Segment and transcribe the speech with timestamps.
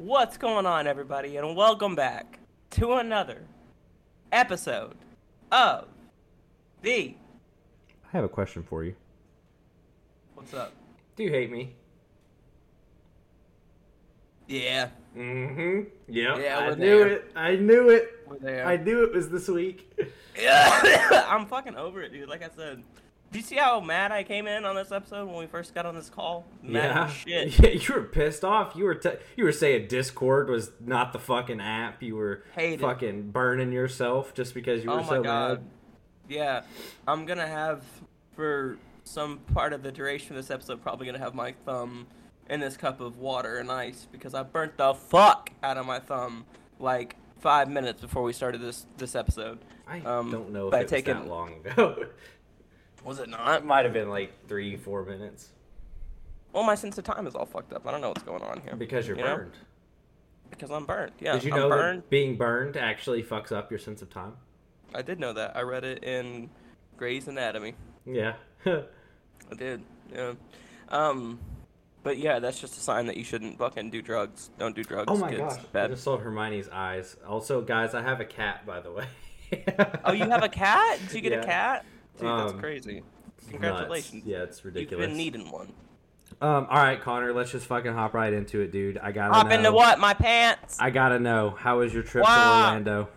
[0.00, 2.38] What's going on, everybody, and welcome back
[2.70, 3.42] to another
[4.32, 4.96] episode
[5.52, 5.88] of
[6.80, 7.14] the.
[8.06, 8.94] I have a question for you.
[10.32, 10.72] What's up?
[11.16, 11.74] Do you hate me?
[14.48, 15.88] Yeah, Mm-hmm.
[16.08, 16.38] Yep.
[16.40, 17.08] Yeah, I we're knew there.
[17.08, 17.32] it.
[17.36, 18.20] I knew it.
[18.26, 18.66] we're there.
[18.66, 19.92] I knew it was this week.
[20.42, 22.26] I'm fucking over it, dude.
[22.26, 22.82] Like I said,
[23.32, 25.86] do you see how mad I came in on this episode when we first got
[25.86, 26.44] on this call?
[26.62, 26.82] Mad
[27.26, 27.46] yeah.
[27.46, 27.58] shit.
[27.60, 28.74] Yeah, you were pissed off.
[28.74, 32.02] You were t- you were saying Discord was not the fucking app.
[32.02, 32.80] You were Hate it.
[32.80, 35.50] fucking burning yourself just because you were Oh my so god.
[35.60, 35.70] mad.
[36.28, 36.62] Yeah,
[37.06, 37.84] I'm gonna have
[38.34, 42.06] for some part of the duration of this episode probably gonna have my thumb
[42.48, 45.98] in this cup of water and ice because I burnt the fuck out of my
[46.00, 46.44] thumb
[46.78, 49.58] like five minutes before we started this this episode.
[49.88, 52.04] I Um, don't know if by it was taking- that long ago.
[53.04, 53.56] Was it not?
[53.60, 55.48] it might have been like three, four minutes
[56.52, 57.86] Well, my sense of time is all fucked up.
[57.86, 58.76] I don't know what's going on here.
[58.76, 59.36] because you're You know?
[59.36, 59.52] burned.
[60.50, 61.12] Because I'm burned.
[61.20, 62.02] Yeah, Did you I'm know burned.
[62.02, 64.32] that being burned actually fucks up your sense of time?
[64.94, 65.56] I did know that.
[65.56, 66.50] I read it in
[66.96, 67.74] Grey's Anatomy.
[68.04, 68.34] Yeah.
[68.66, 69.82] I did.
[70.12, 70.32] Yeah.
[70.88, 71.38] Um,
[72.02, 74.50] but yeah, that's just a sign that you shouldn't fucking do drugs.
[74.58, 75.06] Don't do drugs.
[75.08, 75.40] Oh my kids.
[75.56, 75.58] gosh!
[75.74, 77.16] I just saw Hermione's eyes.
[77.26, 79.06] Also, guys, I have a cat, by the way.
[80.04, 80.98] Oh, you have a cat?
[81.06, 81.40] Did you get Yeah.
[81.42, 81.84] a cat?
[82.20, 82.94] Dude, that's Um, crazy.
[82.96, 83.48] Nuts.
[83.50, 84.24] Congratulations.
[84.24, 85.00] Yeah, it's ridiculous.
[85.00, 85.72] You've been needing one.
[86.40, 88.96] Um, all right, Connor, let's just fucking hop right into it, dude.
[88.98, 89.54] I gotta Hop know.
[89.54, 89.98] into what?
[89.98, 90.76] My pants.
[90.80, 91.50] I gotta know.
[91.50, 92.34] How was your trip Wow.
[92.36, 93.08] to Orlando?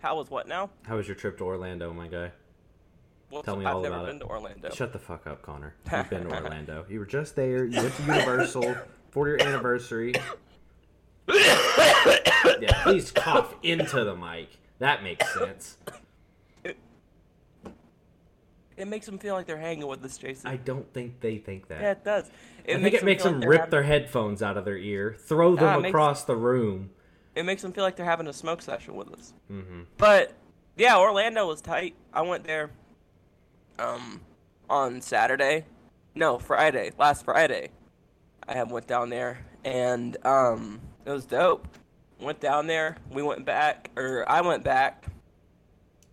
[0.00, 0.70] How was what now?
[0.86, 2.32] How was your trip to Orlando, my guy?
[3.30, 4.20] What's, Tell me I've all never about been it.
[4.20, 4.70] to Orlando.
[4.70, 5.74] Shut the fuck up, Connor.
[5.92, 6.86] You've been to Orlando.
[6.88, 7.66] You were just there.
[7.66, 8.74] You went to Universal
[9.10, 10.14] for your anniversary.
[11.28, 14.48] yeah, please cough into the mic.
[14.78, 15.76] That makes sense.
[18.78, 20.48] It makes them feel like they're hanging with us, Jason.
[20.48, 21.80] I don't think they think that.
[21.80, 22.30] yeah, it does.
[22.64, 24.76] It I think it makes feel them like rip having- their headphones out of their
[24.76, 26.90] ear, throw Ah, them makes- across the room.
[27.34, 29.32] It makes them feel like they're having a smoke session with us.
[29.48, 30.32] hmm But
[30.76, 31.94] yeah, Orlando was tight.
[32.12, 32.70] I went there
[33.78, 34.20] um
[34.70, 35.64] on Saturday.
[36.14, 36.92] No, Friday.
[36.98, 37.70] Last Friday.
[38.48, 41.66] I went down there and um it was dope.
[42.20, 45.06] Went down there, we went back or I went back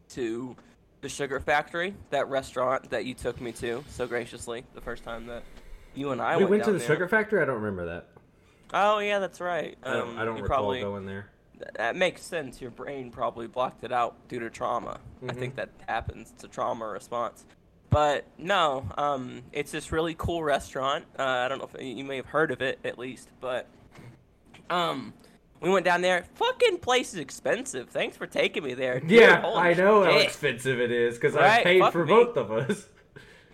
[0.10, 0.56] to
[1.06, 5.28] the Sugar Factory, that restaurant that you took me to so graciously the first time
[5.28, 5.44] that
[5.94, 6.88] you and I we went, went to the there.
[6.88, 7.44] Sugar Factory.
[7.44, 8.08] I don't remember that.
[8.74, 9.78] Oh yeah, that's right.
[9.84, 10.10] I don't.
[10.10, 11.28] Um, I don't recall probably, going there.
[11.76, 12.60] That makes sense.
[12.60, 15.00] Your brain probably blocked it out due to trauma.
[15.22, 15.40] I Mm-hmm.
[15.40, 16.32] think that happens.
[16.34, 17.46] It's a trauma response.
[17.92, 21.06] But no, um, it's this really cool restaurant.
[21.20, 23.68] Uh, I don't know if you may have heard of it at least, but
[24.72, 25.14] um,
[25.62, 26.26] we went down there.
[26.36, 27.90] Fucking place is expensive.
[27.90, 29.00] Thanks for taking me there.
[29.00, 32.14] Dude, Yeah, holy I know how expensive it is because I paid Fuck for me.
[32.14, 32.88] both of us.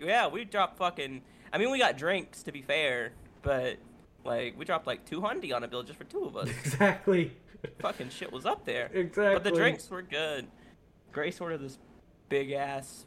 [0.03, 1.21] Yeah, we dropped fucking.
[1.53, 3.11] I mean, we got drinks to be fair,
[3.43, 3.77] but
[4.25, 6.49] like we dropped like two hundred on a bill just for two of us.
[6.65, 7.33] exactly.
[7.77, 8.89] fucking shit was up there.
[8.93, 9.35] Exactly.
[9.35, 10.47] But the drinks were good.
[11.11, 11.77] Grace ordered this
[12.29, 13.05] big ass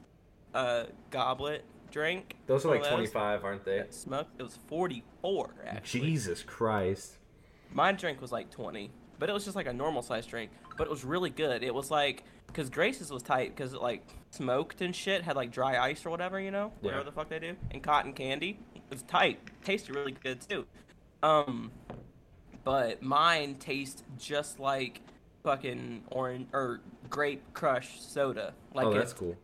[0.54, 2.36] uh, goblet drink.
[2.46, 3.78] Those are like twenty five, aren't they?
[3.78, 4.38] that Smoked.
[4.38, 6.00] It was forty four actually.
[6.00, 7.18] Jesus Christ.
[7.74, 10.50] My drink was like twenty, but it was just like a normal size drink.
[10.78, 11.62] But it was really good.
[11.62, 15.50] It was like because Grace's was tight because it like smoked and shit had like
[15.50, 18.58] dry ice or whatever you know whatever the fuck they do and cotton candy.
[18.74, 19.38] It was tight.
[19.64, 20.66] Tasted really good too.
[21.22, 21.70] Um,
[22.64, 25.00] but mine tastes just like
[25.42, 28.54] fucking orange or grape crush soda.
[28.72, 29.36] Like oh, it's, that's cool.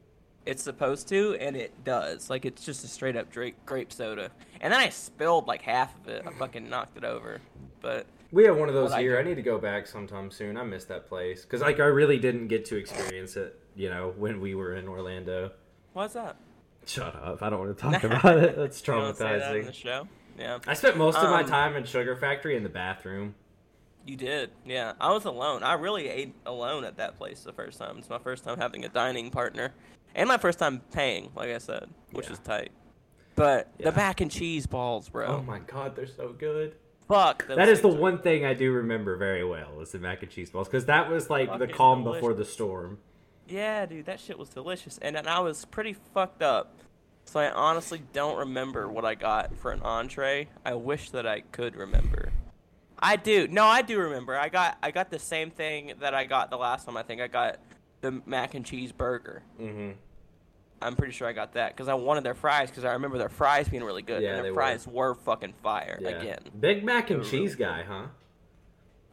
[0.47, 2.31] it's supposed to, and it does.
[2.31, 4.31] Like it's just a straight up grape grape soda.
[4.61, 6.25] And then I spilled like half of it.
[6.27, 7.41] I fucking knocked it over.
[7.81, 9.19] But We have one of those What I here.
[9.19, 9.31] I do.
[9.31, 10.57] need to go back sometime soon.
[10.57, 13.59] I miss that place because like I really didn't get to experience it.
[13.75, 15.53] You know, when we were in Orlando.
[15.93, 16.37] what's that?
[16.87, 17.43] Shut up!
[17.43, 18.57] I don't want to talk about it.
[18.57, 19.75] That's You don't that the traumatizing.
[19.75, 20.09] show.
[20.39, 23.35] Yeah, I spent most of my Um, time in Sugar Factory in the bathroom.
[24.07, 24.51] you did.
[24.65, 25.63] Yeah, I was alone.
[25.63, 27.99] I really ate alone at that place the first time.
[27.99, 29.73] It's my first time having a dining partner,
[30.15, 31.31] and my first time paying.
[31.37, 32.33] Like I said, which Yeah.
[32.33, 32.71] is tight.
[33.37, 33.91] But Yeah.
[33.91, 35.27] the mac and cheese balls, bro.
[35.27, 36.75] Oh my god, they're so good.
[37.11, 37.47] Fuck.
[37.49, 40.23] those That is the are- one thing I do remember very well is the mac
[40.23, 42.21] and cheese balls because that was like the calm delicious.
[42.21, 42.99] before the storm.
[43.49, 46.79] Yeah, dude, that shit was delicious, and then I was pretty fucked up.
[47.25, 50.49] So I honestly don't remember what I got for an entree.
[50.65, 52.33] I wish that I could remember.
[52.99, 53.49] I do.
[53.49, 54.37] No, I do remember.
[54.37, 56.97] I got I got the same thing that I got the last time.
[56.97, 57.59] I think I got
[58.03, 59.43] the mac and cheese burger.
[59.61, 59.91] Mm-hmm.
[60.83, 63.29] I'm pretty sure I got that because I wanted their fries because I remember their
[63.29, 64.23] fries being really good.
[64.23, 65.15] Yeah, and their fries were.
[65.15, 66.09] fucking fire Yeah.
[66.11, 66.39] again.
[66.59, 68.07] Big mac and cheese guy, huh?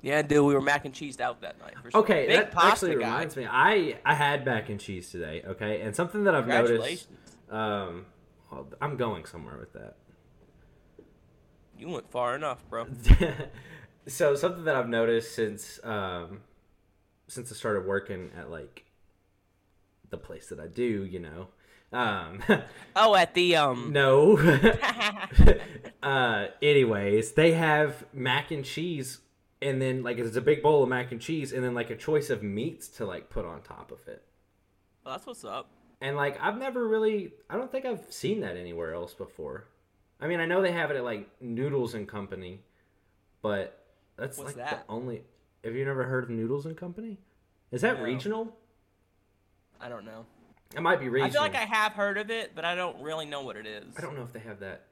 [0.02, 1.74] Yeah, dude, we were mac and cheesed out that night.
[1.84, 2.02] For sure.
[2.02, 3.08] Okay, Big that pasta actually guy.
[3.10, 3.48] reminds me.
[3.50, 5.44] I I had mac and cheese today.
[5.46, 7.08] Okay, and something that I've noticed.
[7.10, 7.36] Congratulations.
[7.50, 8.06] Um,
[8.80, 9.96] I'm going somewhere with that.
[11.78, 12.88] You went far enough, bro.
[14.08, 16.42] so something that I've noticed since um,
[17.28, 18.86] since I started working at like
[20.10, 21.50] the place that I do, you know.
[21.94, 22.44] Um,
[22.96, 23.92] Oh, at the um.
[23.94, 24.38] no.
[26.04, 29.20] uh, anyways, they have mac and cheese,
[29.62, 31.96] and then like it's a big bowl of mac and cheese, and then like a
[31.96, 34.24] choice of meats to like put on top of it.
[35.06, 35.70] Well, that's what's up.
[36.02, 39.68] And like I've never really, I don't think I've seen that anywhere else before.
[40.20, 42.62] I mean, I know they have it at like Noodles and Company,
[43.42, 43.84] but
[44.18, 44.88] that's What's like that?
[44.88, 45.24] the only.
[45.64, 47.18] Have you never heard of Noodles and Company?
[47.72, 48.04] Is that No.
[48.04, 48.56] regional?
[49.80, 50.26] I don't know.
[50.76, 51.30] It might be regional.
[51.30, 53.66] I feel like I have heard of it, but I don't really know what it
[53.66, 53.86] is.
[53.98, 54.84] I don't know if they have that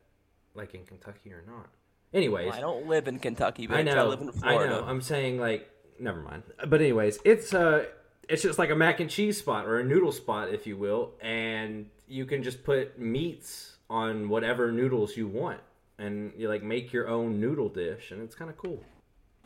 [0.53, 1.67] like in Kentucky or not.
[2.13, 4.07] Anyways, Well, I don't live in Kentucky, but I I, know.
[4.07, 4.73] live in Florida.
[4.73, 4.85] I know.
[4.87, 5.69] I'm saying like,
[5.99, 6.43] never mind.
[6.67, 7.85] But anyways, it's uh,
[8.29, 11.11] it's just like a mac and cheese spot or a noodle spot, if you will,
[11.21, 15.59] and you can just put meats on whatever noodles you want,
[15.99, 18.81] and you like make your own noodle dish, and it's kind of cool.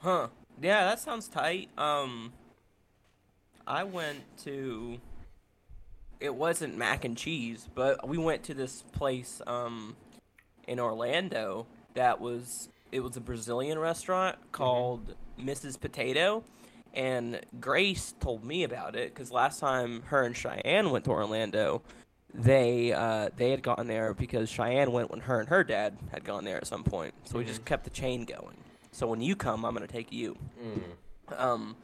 [0.02, 0.28] Huh.
[0.62, 1.70] Yeah, that sounds tight.
[1.78, 2.34] Um
[3.66, 5.00] I went to
[6.20, 9.96] it wasn't mac and cheese, but we went to this place um
[10.68, 15.80] in Orlando that was it was a Brazilian restaurant called Mrs.
[15.80, 16.44] Potato
[16.94, 21.82] and Grace told me about it cuz last time her and Cheyenne went to Orlando
[22.34, 26.24] they uh, they had gotten there because Cheyenne went when her and her dad had
[26.24, 27.14] gone there at some point.
[27.24, 28.56] So we just kept the chain going.
[28.92, 30.38] So when you come, I'm gonna take you.
[31.36, 31.76] Um,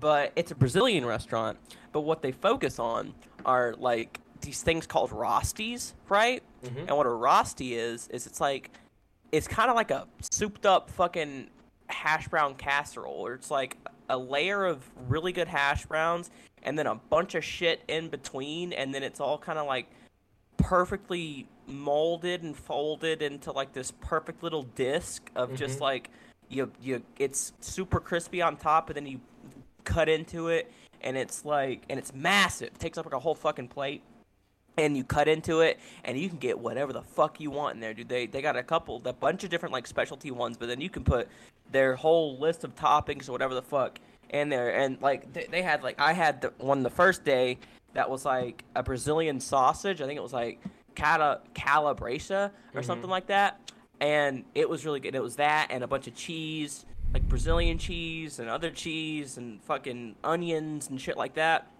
[0.00, 1.58] but it's a Brazilian restaurant.
[1.92, 3.14] But what they focus on
[3.46, 6.42] are like these things called rosties, right?
[6.64, 6.88] Mhm.
[6.88, 8.70] And what a rosti is is it's like
[9.32, 11.50] it's kind of like a souped up fucking
[11.88, 13.76] hash brown casserole, or it's like
[14.08, 16.30] a layer of really good hash browns
[16.62, 19.86] and then a bunch of shit in between, and then it's all kind of like
[20.56, 25.82] perfectly molded and folded into like this perfect little disc of just Mhm.
[25.82, 26.10] like
[26.48, 29.20] you you it's super crispy on top and then you
[29.84, 30.70] cut into it
[31.04, 32.68] and it's like and it's massive.
[32.68, 34.02] It takes up like a whole fucking plate
[34.76, 37.80] and you cut into it and you can get whatever the fuck you want in
[37.80, 38.08] there dude.
[38.08, 40.90] They they got a couple a bunch of different like specialty ones but then you
[40.90, 41.28] can put
[41.70, 44.74] their whole list of toppings or whatever the fuck in there.
[44.74, 47.58] And like they, they had like i had the one the first day
[47.92, 50.00] that was like a brazilian sausage.
[50.00, 50.60] I think it was like
[50.96, 52.30] cala calabresa
[52.74, 52.82] or mm-hmm.
[52.82, 53.60] something like that.
[54.00, 55.14] And it was really good.
[55.14, 59.62] It was that and a bunch of cheese like brazilian cheese and other cheese and
[59.62, 61.70] fucking onions and shit like that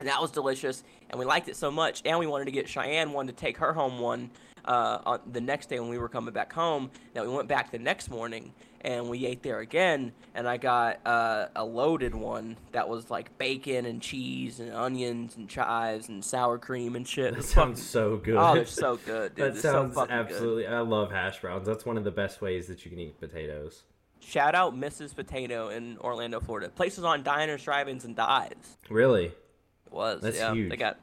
[0.00, 2.68] and that was delicious and we liked it so much and we wanted to get
[2.68, 4.28] cheyenne one to take her home one
[4.64, 7.70] uh, on the next day when we were coming back home that we went back
[7.70, 12.56] the next morning and we ate there again and i got uh, a loaded one
[12.72, 17.36] that was like bacon and cheese and onions and chives and sour cream and shit
[17.36, 18.36] That sounds fucking- so good.
[18.36, 19.44] oh they're so good dude.
[19.54, 20.32] that They're sounds so fucking good.
[20.32, 20.66] absolutely.
[20.66, 21.64] I love hash browns.
[21.68, 23.84] That's one of the best ways that you can eat potatoes.
[24.26, 29.26] Shout out mrs potato in orlando florida places on diners drive-ins and dives Really?
[29.26, 30.70] it was That's yeah huge.
[30.70, 30.98] they got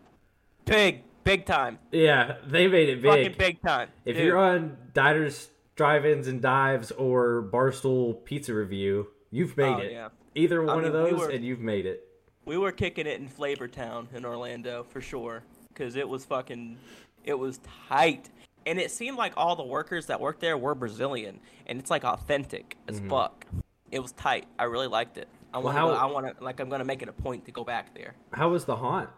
[0.66, 3.12] big big time Yeah, they made it big.
[3.12, 4.26] fucking big time If Dude.
[4.26, 9.92] you're on diners, drive-ins, and dives or Barstool Pizza Review, you've made Oh, it.
[9.94, 10.10] yeah.
[10.36, 12.06] Either I one of mean, we those, were- and you've made it.
[12.46, 16.78] We were kicking it in Flavortown in Orlando for sure, because it was fucking,
[17.24, 18.30] it was tight,
[18.66, 22.04] and it seemed like all the workers that worked there were Brazilian, and it's like
[22.04, 23.46] authentic as fuck.
[23.92, 24.46] It was tight.
[24.58, 25.28] I really liked it.
[25.54, 25.66] I Mm-hmm.
[25.68, 25.98] Well, want.
[25.98, 26.44] to I want to.
[26.44, 28.16] Like, I'm gonna make it a point to go back there.
[28.32, 29.10] How was the haunt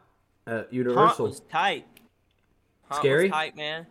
[0.47, 1.25] at Haunt Universal?
[1.27, 1.85] was tight.
[2.89, 3.23] Haunt Scary?
[3.25, 3.85] Was tight, man.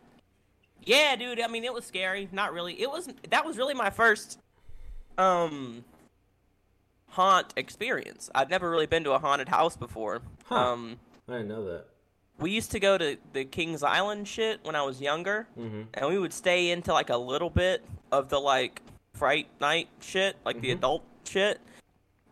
[0.83, 1.41] Yeah, dude.
[1.41, 2.29] I mean, it was scary.
[2.33, 2.79] Not really.
[2.81, 3.09] It was.
[3.31, 4.39] That was really my first,
[5.17, 5.85] um,
[7.09, 8.29] haunt experience.
[8.35, 10.21] I'd never really been to a haunted house before.
[10.45, 10.55] Huh.
[10.73, 10.97] Um.
[11.29, 11.87] I didn't know that.
[12.39, 16.09] We used to go to the Kings Island shit when I was younger, hmm and
[16.09, 18.83] we would stay into like a little bit of the like
[19.15, 20.79] fright night shit, like the Mhm.
[20.79, 21.61] adult shit.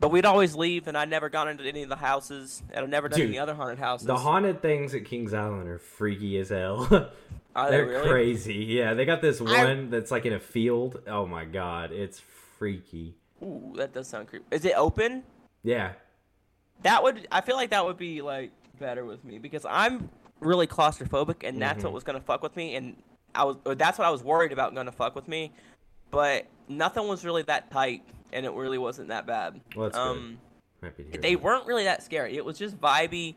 [0.01, 2.91] But we'd always leave, and I'd never gone into any of the houses, and I've
[2.91, 4.07] never done Dude, any other haunted houses.
[4.09, 6.89] The haunted things at Kings Island are freaky as hell.
[7.55, 8.09] Are they They're really?
[8.09, 8.55] crazy.
[8.55, 11.03] Yeah, they got this I- one that's like in a field.
[11.07, 13.15] Oh my god, it's freaky.
[13.43, 14.45] Ooh, that does sound creepy.
[14.51, 15.23] Is it open?
[15.63, 15.93] Yeah.
[16.83, 17.29] That would.
[17.31, 20.09] I feel like that would be like better with me because I'm
[20.41, 21.85] really claustrophobic, and that's Mhm.
[21.85, 22.97] what was gonna fuck with me, and
[23.35, 23.57] I was.
[23.65, 25.53] That's what I was worried about gonna fuck with me,
[26.11, 28.03] but nothing was really that tight,
[28.33, 29.61] and it really wasn't that bad.
[29.77, 30.39] Well, that's um,
[30.81, 31.43] hear they that.
[31.43, 32.37] weren't really that scary.
[32.37, 33.35] It was just vibey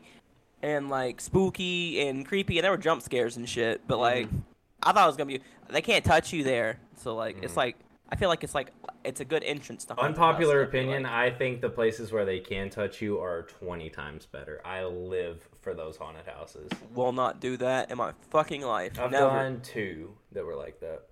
[0.62, 3.86] and like spooky and creepy, and there were jump scares and shit.
[3.86, 4.42] But like, Mhm.
[4.82, 5.40] I thought it was gonna be.
[5.68, 7.58] They can't touch you there, so like, it's Mhm.
[7.58, 7.76] like
[8.08, 8.72] I feel like it's like
[9.06, 11.12] it's a good entrance to haunted Unpopular opinion, like.
[11.12, 14.60] I think the places where they can touch you are 20 times better.
[14.64, 16.68] I live for those haunted houses.
[16.94, 18.98] Will not do that in my fucking life.
[18.98, 19.28] I've never.
[19.28, 21.02] done two that were like that.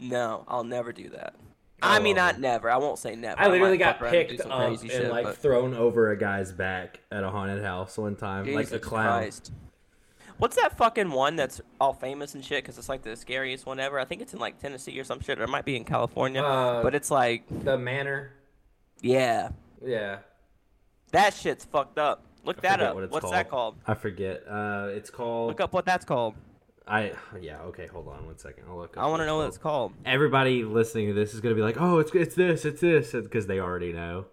[0.00, 1.34] No, I'll never do that.
[1.80, 2.22] I mean, Oh.
[2.22, 2.68] not never.
[2.70, 3.40] I won't say never.
[3.40, 5.74] I literally might got fuck around and do picked up and shit, like but- thrown
[5.74, 9.20] over a guy's back at a haunted house one time, like a clown.
[9.22, 9.52] Christ.
[10.38, 12.62] What's that fucking one that's all famous and shit?
[12.62, 13.98] Because it's like the scariest one ever.
[13.98, 16.42] I think it's in like Tennessee or some shit, or it might be in California.
[16.42, 18.32] Uh, but it's like, The manor.
[19.00, 19.50] yeah,
[19.84, 20.18] Yeah.
[21.12, 22.24] that shit's fucked up.
[22.44, 22.94] Look I that up.
[22.94, 23.76] what What's that called?
[23.86, 24.44] I forget.
[24.48, 25.48] Uh, it's called.
[25.48, 26.34] Look up what that's called.
[26.86, 27.60] I yeah.
[27.64, 28.64] Okay, hold on one second.
[28.70, 28.96] I'll look.
[28.96, 29.92] Up I want to know what it's it's called.
[30.06, 33.46] Everybody listening to this is gonna be like, "Oh, it's it's this, it's this," because
[33.46, 34.24] they already know.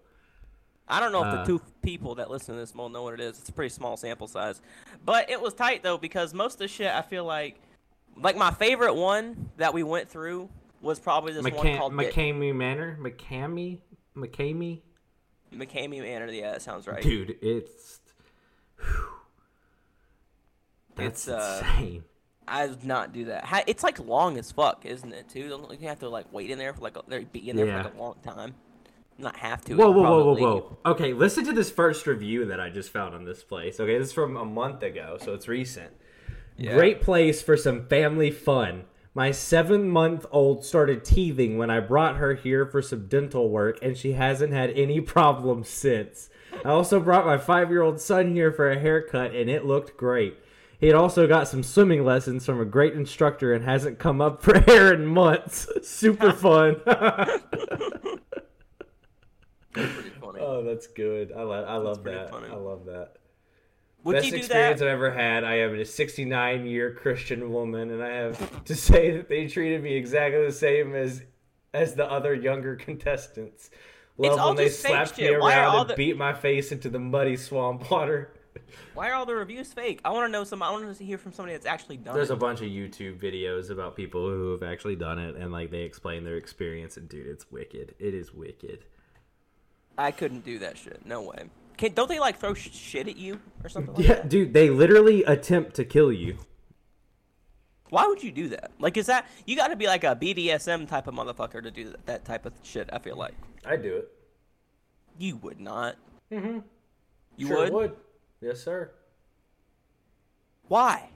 [0.88, 3.14] I don't know if Uh, the two people that listen to this will know what
[3.14, 3.38] it is.
[3.38, 4.60] It's a pretty small sample size,
[5.04, 7.60] but it was tight though because most of the shit I feel like,
[8.16, 10.48] like my favorite one that we went through
[10.80, 13.78] was probably this one McCam- called Bit- McKamey Manor, McKamey,
[14.16, 14.80] McKamey.
[15.52, 16.26] McKamey Manor.
[16.32, 17.02] Yeah, that sounds right.
[17.02, 18.00] Dude, it's.
[18.78, 19.08] whew.
[20.94, 22.04] That's It's, uh, insane.
[22.48, 23.64] I would not do that.
[23.66, 25.28] It's like long as fuck, isn't it?
[25.28, 25.66] Too.
[25.80, 27.82] You have to like wait in there for like a, be in there Yeah.
[27.82, 28.54] for like a long time?
[29.18, 29.74] Not have to.
[29.74, 30.78] Whoa, it'll whoa, whoa, whoa, whoa.
[30.92, 33.80] Okay, listen to this first review that I just found on this place.
[33.80, 35.92] Okay, this is from a month ago, so it's recent.
[36.58, 36.74] Yeah.
[36.74, 38.84] Great place for some family fun.
[39.14, 43.78] My seven month old started teething when I brought her here for some dental work,
[43.80, 46.28] and she hasn't had any problems since.
[46.64, 49.96] I also brought my five year old son here for a haircut, and it looked
[49.96, 50.38] great.
[50.78, 54.42] He had also got some swimming lessons from a great instructor and hasn't come up
[54.42, 55.66] for air in months.
[55.82, 56.82] Super fun.
[59.76, 60.40] Pretty funny.
[60.40, 61.32] Oh, that's good.
[61.36, 62.30] I, lo- I love that.
[62.30, 62.48] funny.
[62.48, 63.12] I love that.
[64.04, 64.86] Would Best you do experience that?
[64.88, 65.42] I've ever had.
[65.44, 69.82] I am a 69 year Christian woman, and I have to say that they treated
[69.82, 71.22] me exactly the same as
[71.74, 73.70] as the other younger contestants.
[74.18, 75.34] Love all when they just fake slapped me shit.
[75.34, 78.32] Around and the- beat my face into the muddy swamp water.
[78.94, 80.00] Why are all the reviews fake?
[80.04, 80.62] I want to know some.
[80.62, 82.34] I want to hear from somebody that's actually done There's it.
[82.34, 85.82] a bunch of YouTube videos about people who have actually done it, and like they
[85.82, 86.96] explain their experience.
[86.96, 87.94] And dude, it's wicked.
[87.98, 88.84] It is wicked.
[89.98, 91.04] I couldn't do that shit.
[91.06, 91.44] No way.
[91.76, 94.28] Can, don't they like throw sh- shit at you or something like Yeah, that?
[94.28, 96.38] dude, they literally attempt to kill you.
[97.90, 98.72] Why would you do that?
[98.80, 101.90] Like, is that you got to be like a BDSM type of motherfucker to do
[101.90, 102.88] that, that type of shit?
[102.92, 103.34] I feel like
[103.64, 104.08] I'd do it.
[105.18, 105.96] you would not.
[106.32, 106.58] Mm-hmm.
[107.36, 107.72] You sure would?
[107.72, 107.96] would.
[108.40, 108.90] Yes, sir.
[110.68, 111.10] Why?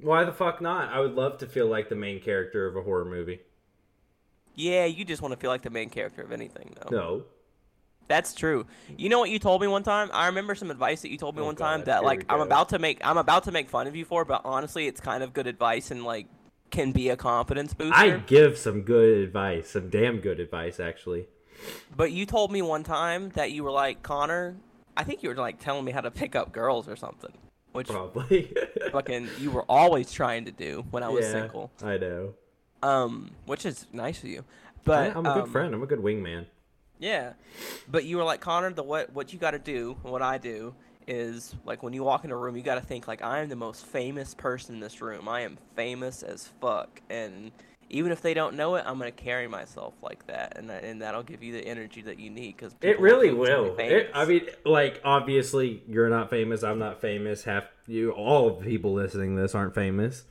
[0.00, 0.92] Why the fuck not?
[0.92, 3.40] I would love to feel like the main character of a horror movie.
[4.54, 6.94] Yeah, you just want to feel like the main character of anything, though.
[6.96, 7.22] No.
[8.10, 8.66] That's true.
[8.98, 10.10] You know what you told me one time?
[10.12, 12.70] I remember some advice that you told me Oh, one time that like I'm about
[12.70, 15.32] to make I'm about to make fun of you for, but honestly, it's kind of
[15.32, 16.26] good advice and like
[16.70, 17.94] can be a confidence booster.
[17.94, 21.28] I give some good advice, some damn good advice, actually.
[21.96, 24.56] But you told me one time that you were like Connor.
[24.96, 27.32] I think you were like telling me how to pick up girls or something,
[27.70, 28.52] which Probably.
[28.90, 31.70] fucking you were always trying to do when I was yeah, single.
[31.80, 32.34] I know.
[32.82, 34.44] Um, which is nice of you.
[34.82, 35.72] But I'm a good um, friend.
[35.72, 36.46] I'm a good wingman.
[37.00, 37.32] Yeah,
[37.90, 38.72] but you were like Connor.
[38.72, 40.74] The what what you got to do, what I do
[41.06, 43.48] is like when you walk in a room, you got to think like I am
[43.48, 45.26] the most famous person in this room.
[45.26, 47.52] I am famous as fuck, and
[47.90, 51.02] even if they don't know it, I'm gonna carry myself like that, and that, and
[51.02, 52.56] that'll give you the energy that you need.
[52.56, 53.76] Because It really will.
[53.78, 56.62] It, I mean, like obviously you're not famous.
[56.62, 57.44] I'm not famous.
[57.44, 60.24] Half you, all of the people listening to this aren't famous.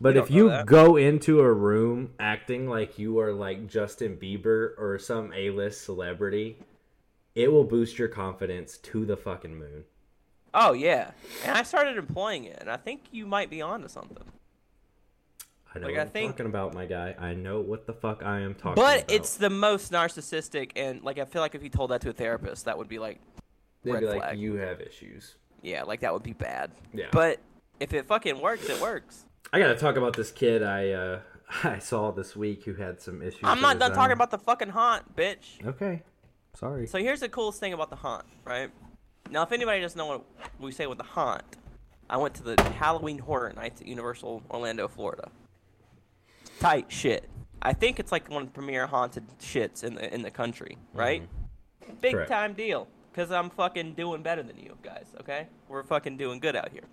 [0.00, 0.66] But You if you that.
[0.66, 6.56] go into a room acting like you are like Justin Bieber or some A-list celebrity,
[7.34, 9.84] it will boost your confidence to the fucking moon.
[10.54, 11.10] oh yeah,
[11.44, 14.24] and I started employing it, and I think you might be onto something.
[15.74, 17.14] I know Like, what I I'm think- talking about, my guy.
[17.18, 19.06] I know what the fuck I am talking But about.
[19.08, 22.10] But it's the most narcissistic, and like I feel like if you told that to
[22.10, 23.20] a therapist, that would be like
[23.82, 24.38] they'd be like, flag.
[24.38, 25.36] you have issues.
[25.62, 26.70] yeah, like that would be bad.
[26.92, 27.06] Yeah.
[27.10, 27.40] But
[27.80, 29.24] if it fucking works, it works.
[29.52, 31.20] I gotta talk about this kid I uh,
[31.64, 33.40] I saw this week who had some issues.
[33.42, 33.96] I'm not done own.
[33.96, 35.64] talking about the fucking haunt, bitch.
[35.66, 36.02] Okay,
[36.54, 36.86] sorry.
[36.86, 38.70] So here's the coolest thing about the haunt, right?
[39.30, 40.24] Now, if anybody doesn't know what
[40.60, 41.42] we say with the haunt,
[42.10, 45.30] I went to the Halloween Horror Nights at Universal Orlando, Florida.
[46.60, 47.28] Tight shit.
[47.60, 50.78] I think it's like one of the premier haunted shits in the in the country,
[50.92, 51.22] right?
[52.00, 52.16] Big Mm-hmm.
[52.16, 52.30] Correct.
[52.30, 52.88] time deal.
[53.14, 55.46] Cause I'm fucking doing better than you guys, okay?
[55.68, 56.84] We're fucking doing good out here.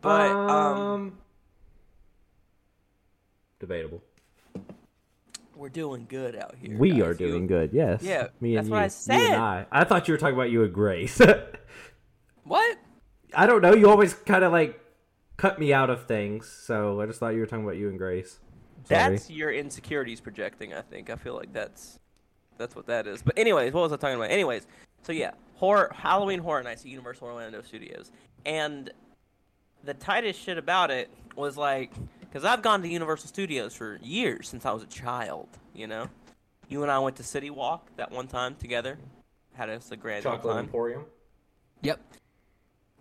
[0.00, 1.18] But um,
[3.60, 4.02] debatable.
[5.54, 6.76] we're doing good out here.
[6.76, 7.00] We guys.
[7.02, 7.70] are You- doing good.
[7.72, 8.02] Yes.
[8.02, 8.72] Yeah, Me and that's you.
[8.72, 9.20] what I You said.
[9.34, 9.66] and I.
[9.70, 11.20] I thought you were talking about you and Grace.
[12.44, 12.76] What?
[13.34, 13.72] I don't know.
[13.72, 14.80] You always kind of like
[15.36, 17.96] cut me out of things, so I just thought you were talking about you and
[17.96, 18.40] Grace.
[18.84, 19.10] Sorry.
[19.10, 20.74] That's your insecurities projecting.
[20.74, 21.10] I think.
[21.10, 21.98] I feel like that's
[22.58, 23.22] that's what that is.
[23.22, 24.30] But anyways, what was I talking about?
[24.30, 24.66] Anyways,
[25.02, 28.10] so yeah, horror Halloween Horror Nights at Universal Orlando Studios,
[28.44, 28.90] and
[29.84, 34.48] the tightest shit about it was like, because I've gone to Universal Studios for years
[34.48, 35.48] since I was a child.
[35.74, 36.08] You know,
[36.68, 38.98] You and I went to City Walk that one time together.
[39.54, 40.64] Had us a grand old Chocolate time.
[40.64, 41.04] Emporium.
[41.82, 42.00] Yep.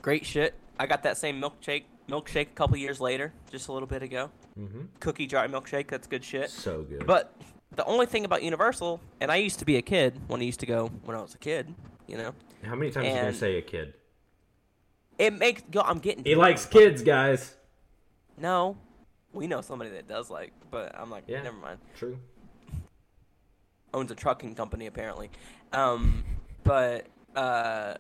[0.02, 0.54] Great shit.
[0.80, 4.30] I got that same milkshake milkshake a couple years later, just a little bit ago.
[4.60, 4.82] Mm-hmm.
[5.00, 5.88] Cookie jar milkshake.
[5.88, 6.50] That's good shit.
[6.50, 7.06] So good.
[7.06, 7.34] But
[7.76, 10.60] the only thing about Universal, and I used to be a kid when I used
[10.62, 11.74] to go when I was a kid.
[12.08, 13.94] You know, how many times you gonna say a kid?
[15.18, 15.62] it makes.
[15.72, 16.26] Go, I'm getting.
[16.26, 17.56] He likes kids, guys.
[18.38, 18.76] No,
[19.34, 21.44] we know somebody that does like, but I'm like, Yeah.
[21.44, 21.80] never mind.
[21.96, 22.18] True.
[23.94, 25.30] owns a trucking company apparently.
[25.74, 26.24] Um,
[26.64, 27.96] but uh,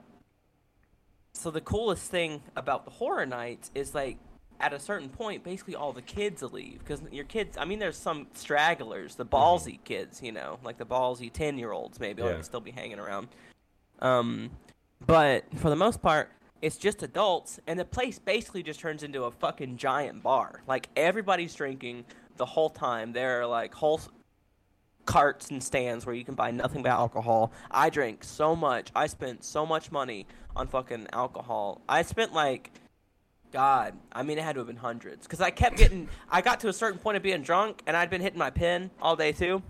[1.33, 4.17] so the coolest thing about the horror nights is like
[4.59, 7.57] at a certain point, basically all the kids leave because your kids.
[7.57, 11.71] I mean, there's some stragglers, the ballsy kids, you know, like the ballsy ten year
[11.71, 13.27] olds maybe, like still be hanging around.
[13.99, 14.51] Um,
[15.05, 16.29] but for the most part.
[16.61, 20.61] It's just adults, and the place basically just turns into a fucking giant bar.
[20.67, 22.05] Like everybody's drinking
[22.37, 23.13] the whole time.
[23.13, 23.99] There are like whole
[25.11, 27.51] carts and stands where you can buy nothing but alcohol.
[27.69, 28.91] I drank so much.
[28.95, 30.25] I spent so much money
[30.55, 31.81] on fucking alcohol.
[31.89, 32.71] I spent like
[33.51, 35.27] God, I mean, it had to have been hundreds.
[35.27, 38.09] Because I kept getting, I got to a certain point of being drunk, and I'd
[38.09, 39.61] been hitting my pin all day too.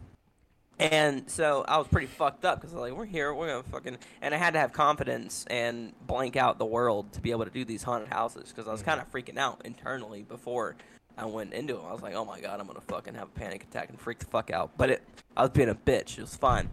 [0.77, 4.35] And so I was pretty fucked up because like, we're here, we're gonna fucking, and
[4.35, 7.65] I had to have confidence and blank out the world to be able to do
[7.65, 10.75] these haunted houses because I was kind of freaking out internally before
[11.17, 11.85] I went into them.
[11.87, 14.19] I was like, oh my god, I'm gonna fucking have a panic attack and freak
[14.19, 14.71] the fuck out.
[14.77, 15.03] But it,
[15.35, 16.17] I was being a bitch.
[16.17, 16.69] It was fine.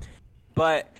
[0.54, 0.92] But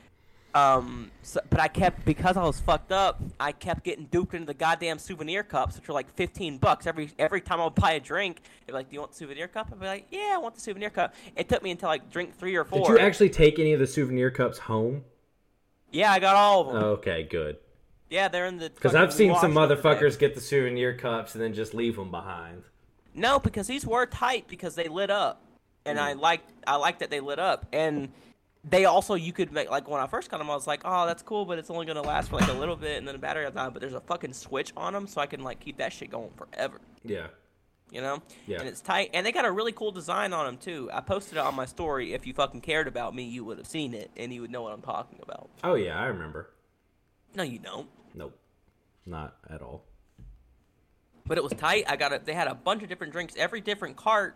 [0.55, 3.21] um, so, but I kept because I was fucked up.
[3.39, 7.11] I kept getting duped into the goddamn souvenir cups, which were like fifteen bucks every
[7.19, 8.43] every time I would buy a drink.
[8.67, 10.55] They'd be like, "Do you want the souvenir cup?" I'd be like, "Yeah, I want
[10.55, 12.81] the souvenir cup." It took me until like drink three or four.
[12.81, 15.05] Did you actually take any of the souvenir cups home?
[15.91, 16.83] Yeah, I got all of them.
[16.83, 17.57] Okay, good.
[18.11, 18.71] yeah, they're in the.
[18.71, 19.95] Because I've seen some wash over there.
[19.97, 22.65] motherfuckers get the souvenir cups and then just leave them behind.
[23.19, 25.43] No, because these were tight because they lit up,
[25.85, 28.11] and I liked I liked that they lit up, and
[28.65, 31.07] they also you could make like when I first got them, I was like, oh,
[31.07, 33.19] that's cool, but it's only gonna last for like a little bit, and then the
[33.19, 33.69] battery will die.
[33.71, 36.31] But there's a fucking switch on them, so I can like keep that shit going
[36.37, 36.81] forever.
[37.05, 37.29] Yeah.
[37.91, 38.23] You know?
[38.47, 38.59] Yeah.
[38.59, 40.91] And it's tight, and they got a really cool design on them too.
[40.93, 42.13] I posted it on my story.
[42.13, 44.63] If you fucking cared about me, you would have seen it, and you would know
[44.63, 45.49] what I'm talking about.
[45.65, 46.51] Oh yeah, I remember.
[47.35, 47.89] No, you don't.
[48.15, 48.39] Nope.
[49.07, 49.85] Not at all.
[51.29, 51.85] But it was tight.
[51.87, 53.35] I got a, they had a bunch of different drinks.
[53.37, 54.35] Every different cart,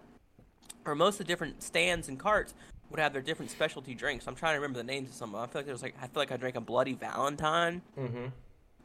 [0.85, 2.55] or most of the different stands and carts,
[2.91, 4.29] would have their different specialty drinks.
[4.29, 5.35] I'm trying to remember the names of some.
[5.35, 5.49] of them.
[5.49, 8.27] I feel like there was like I feel like I drank a Bloody Valentine, Mm-hmm.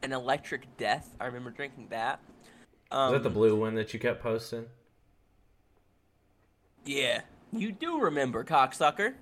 [0.02, 1.14] an Electric Death.
[1.20, 2.20] I remember drinking that.
[2.90, 4.64] Is Um, that the blue one that you kept posting?
[6.86, 7.20] Yeah,
[7.52, 9.12] you do remember, cocksucker.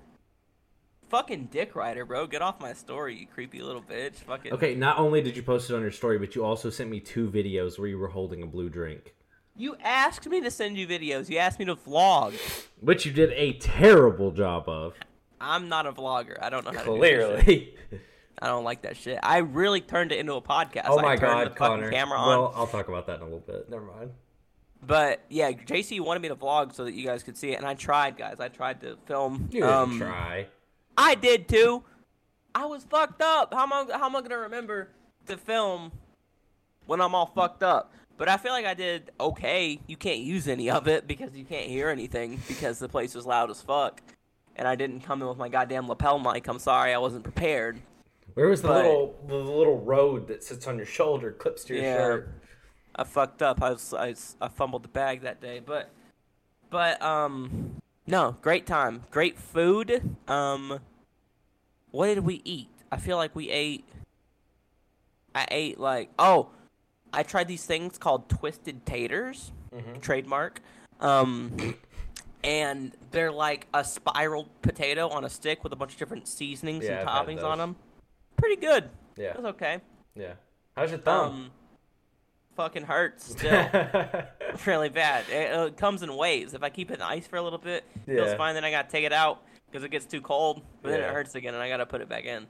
[1.09, 2.27] Fucking dick rider, bro.
[2.27, 4.15] Get off my story, you creepy little bitch.
[4.15, 4.53] Fucking.
[4.53, 6.99] Okay, not only did you post it on your story, but you also sent me
[6.99, 9.13] two videos where you were holding a blue drink.
[9.55, 11.29] You asked me to send you videos.
[11.29, 12.33] You asked me to vlog.
[12.81, 14.93] Which you did a terrible job of.
[15.39, 16.37] I'm not a vlogger.
[16.41, 16.97] I don't know how to do.
[16.97, 17.75] Clearly.
[18.39, 19.19] I don't like that shit.
[19.23, 20.85] I really turned it into a podcast.
[20.87, 21.89] oh I my turned god, the Connor.
[21.89, 22.27] camera on.
[22.27, 23.69] Well, I'll talk about that in a little bit.
[23.69, 24.11] Never mind.
[24.85, 27.65] But yeah, JC wanted me to vlog so that you guys could see it, and
[27.65, 28.39] I tried, guys.
[28.39, 29.49] I tried to film.
[29.51, 30.47] You didn't um, try.
[30.97, 31.83] I did too.
[32.55, 33.53] I was fucked up.
[33.53, 33.85] How am I?
[33.97, 34.89] How am I gonna remember
[35.27, 35.91] to film
[36.85, 37.91] when I'm all fucked up?
[38.17, 39.79] But I feel like I did okay.
[39.85, 43.25] You can't use any of it because you can't hear anything because the place was
[43.27, 44.01] loud as fuck.
[44.55, 46.47] And I didn't come in with my goddamn lapel mic.
[46.47, 47.79] I'm sorry, I wasn't prepared.
[48.33, 51.75] Where was the but- little the little road that sits on your shoulder, clips to
[51.75, 51.97] your Yeah.
[51.97, 52.29] shirt?
[52.95, 53.61] I fucked up.
[53.61, 55.91] I was I, s- I fumbled the bag that day, but
[56.71, 57.75] but um
[58.07, 60.15] no, great time, great food.
[60.29, 60.79] Um,
[61.91, 62.69] what did we eat?
[62.91, 63.83] I feel like we ate.
[65.35, 66.49] I ate like oh,
[67.13, 70.01] I tried these things called twisted taters, Mhm.
[70.01, 70.61] trademark.
[70.99, 71.75] Um,
[72.43, 76.85] and they're like a spiral potato on a stick with a bunch of different seasonings
[76.85, 77.75] Yeah, and I've toppings on them.
[78.35, 78.89] Pretty good.
[79.15, 79.79] Yeah, It was okay.
[80.15, 80.33] yeah.
[80.75, 81.29] How's your thumb?
[81.33, 81.51] Um,
[82.55, 83.67] fucking hurts still.
[84.65, 85.27] really bad.
[85.29, 86.53] It, uh, comes in waves.
[86.53, 88.53] If I keep it in ice for a little bit, it feels fine.
[88.55, 89.41] Then I gotta take it out
[89.77, 90.63] because it gets too cold.
[90.81, 92.47] But then it hurts again, and I gotta put it back in.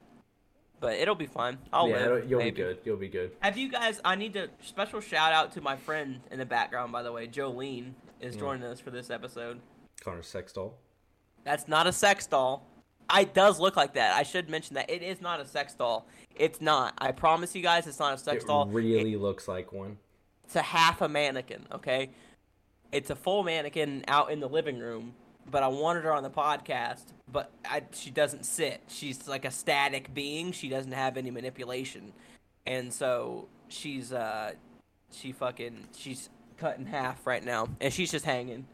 [0.79, 1.57] But it'll be fine.
[1.73, 2.29] I'll yeah, live.
[2.29, 2.51] you'll maybe.
[2.51, 2.77] be good.
[2.85, 3.31] You'll be good.
[3.41, 3.99] Have you guys?
[4.05, 6.93] I need to special shout out to my friend in the background.
[6.93, 8.39] By the way, Jolene is Mm.
[8.39, 9.59] joining us for this episode.
[9.99, 10.75] Connor's sex doll.
[11.43, 12.65] That's not a sex doll.
[13.13, 14.13] It does look like that.
[14.15, 16.07] I should mention that it is not a sex doll.
[16.35, 16.93] It's not.
[16.97, 18.61] I promise you guys, it's not a sex doll.
[18.61, 18.73] it doll.
[18.73, 19.97] really looks like one.
[20.45, 22.11] it's a half a mannequin, okay?
[22.91, 25.13] It's a full mannequin out in the living room,
[25.49, 28.81] but I wanted her on the podcast, but I, she doesn't sit.
[28.87, 30.51] She's like a static being.
[30.51, 32.13] She doesn't have any manipulation.
[32.65, 34.53] And so she's uh
[35.11, 38.65] she fucking she's cut in half right now and she's just hanging.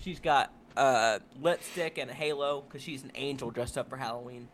[0.00, 4.48] She's got uh, lipstick and a halo because she's an angel dressed up for Halloween.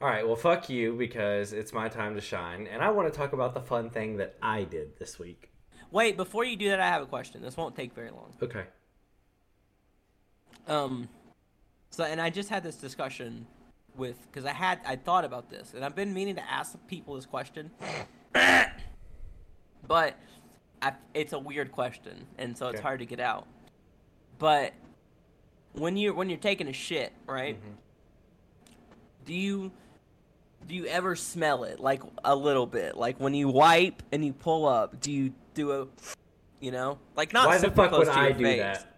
[0.00, 3.16] All right, well, fuck you because it's my time to shine, and I want to
[3.16, 5.50] talk about the fun thing that I did this week.
[5.90, 7.40] Wait, before you do that, I have a question.
[7.40, 8.32] This won't take very long.
[8.42, 8.64] Okay.
[10.66, 11.08] Um,
[11.90, 13.46] so and I just had this discussion
[13.96, 17.14] with because I had I thought about this and I've been meaning to ask people
[17.14, 17.70] this question,
[18.32, 20.16] but
[20.82, 22.82] I, it's a weird question and so it's Okay.
[22.82, 23.46] hard to get out.
[24.38, 24.72] But
[25.72, 27.56] when you're when you're taking a shit, right?
[27.56, 27.70] Mm-hmm.
[29.26, 29.70] Do you
[30.66, 32.96] do you ever smell it like a little bit?
[32.96, 35.86] Like when you wipe and you pull up, do you do a
[36.60, 38.60] you know like not Why the fuck close would to I do face.
[38.60, 38.93] that?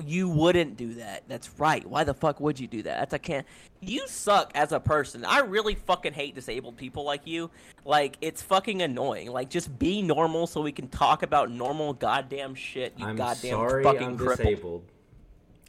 [0.00, 1.24] You wouldn't do that.
[1.28, 1.84] That's right.
[1.86, 2.98] Why the fuck would you do that?
[2.98, 3.46] That's I can't.
[3.80, 5.24] You suck as a person.
[5.24, 7.50] I really fucking hate disabled people like you.
[7.84, 9.30] Like it's fucking annoying.
[9.30, 12.94] Like just be normal so we can talk about normal goddamn shit.
[12.96, 14.84] You I'm goddamn sorry fucking I'm disabled.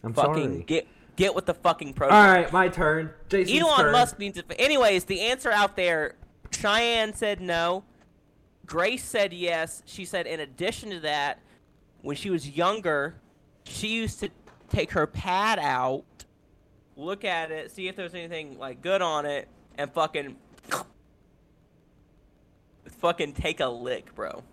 [0.04, 0.64] I'm Fucking sorry.
[0.68, 2.18] get get with the fucking program.
[2.18, 3.12] All right, my turn.
[3.30, 3.92] Jason's Elon turn.
[3.92, 4.62] Musk needs to.
[4.62, 6.16] Anyways, the answer out there.
[6.52, 7.84] Cheyenne said no.
[8.66, 9.82] Grace said yes.
[9.86, 11.40] She said in addition to that,
[12.02, 13.16] when she was younger,
[13.66, 14.30] she used to
[14.70, 16.04] take her pad out,
[16.96, 19.48] look at it, see if there's anything like good on it,
[19.78, 20.36] and fucking
[23.00, 24.44] fucking take a lick, bro.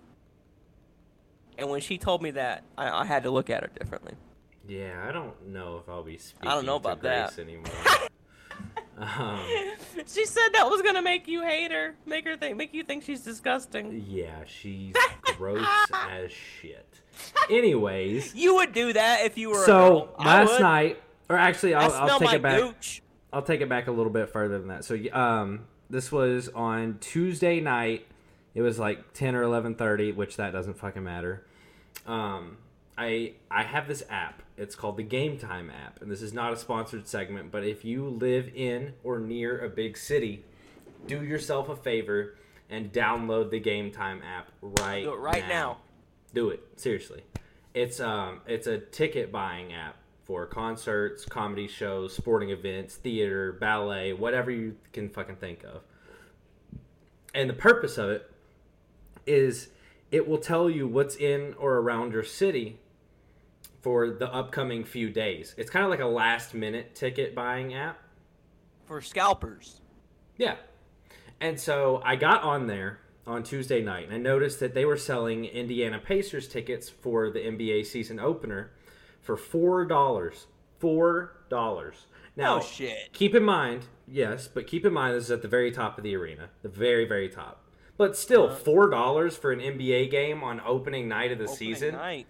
[1.58, 4.14] And when she told me that, I, I had to look at her differently.
[4.66, 7.42] Yeah, I don't know if I'll be speaking I don't know to about Grace that.
[7.42, 7.64] anymore.
[8.98, 9.40] um,
[10.06, 13.02] She said that was gonna make you hate her, make her think, make you think
[13.04, 14.04] she's disgusting.
[14.08, 14.94] yeah, she's
[15.36, 17.00] gross as shit.
[17.50, 19.62] Anyways, You would do that if you were.
[19.62, 20.10] a so.
[20.18, 22.60] Last night, or actually, I'll, I'll take it back.
[22.60, 23.02] gooch.
[23.32, 24.84] I'll take it back a little bit further than that.
[24.84, 28.06] So, um, this was on Tuesday night.
[28.54, 31.44] It was like ten or eleven thirty, which that doesn't fucking matter.
[32.06, 32.56] Um,
[32.98, 34.42] I I have this app.
[34.56, 37.50] It's called the Game Time app, and this is not a sponsored segment.
[37.50, 40.44] But if you live in or near a big city,
[41.06, 42.34] do yourself a favor
[42.68, 45.78] and download the Game Time app right Do it right now.
[46.34, 47.22] Do it seriously.
[47.74, 54.12] It's um it's a ticket buying app for concerts, comedy shows, sporting events, theater, ballet,
[54.12, 55.82] whatever you can fucking think of.
[57.34, 58.30] And the purpose of it
[59.26, 59.68] is
[60.10, 62.78] it will tell you what's in or around your city
[63.80, 65.54] for the upcoming few days.
[65.56, 67.98] It's kind of like a last minute ticket buying app.
[68.86, 69.80] for scalpers.
[70.36, 70.56] Yeah.
[71.40, 74.96] And so I got on there on Tuesday night and I noticed that they were
[74.96, 78.72] selling Indiana Pacers tickets for the NBA season opener
[79.20, 80.46] for four dollars.
[80.78, 82.06] Four dollars.
[82.36, 83.12] Now oh shit!
[83.12, 86.04] keep in mind, yes, but keep in mind this is at the very top of
[86.04, 86.48] the arena.
[86.62, 87.64] The very, very top.
[87.96, 88.56] But still, uh-huh.
[88.56, 92.26] four dollars for an NBA game on opening night of the Opening season night.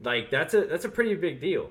[0.00, 1.70] like that's a that's a pretty big deal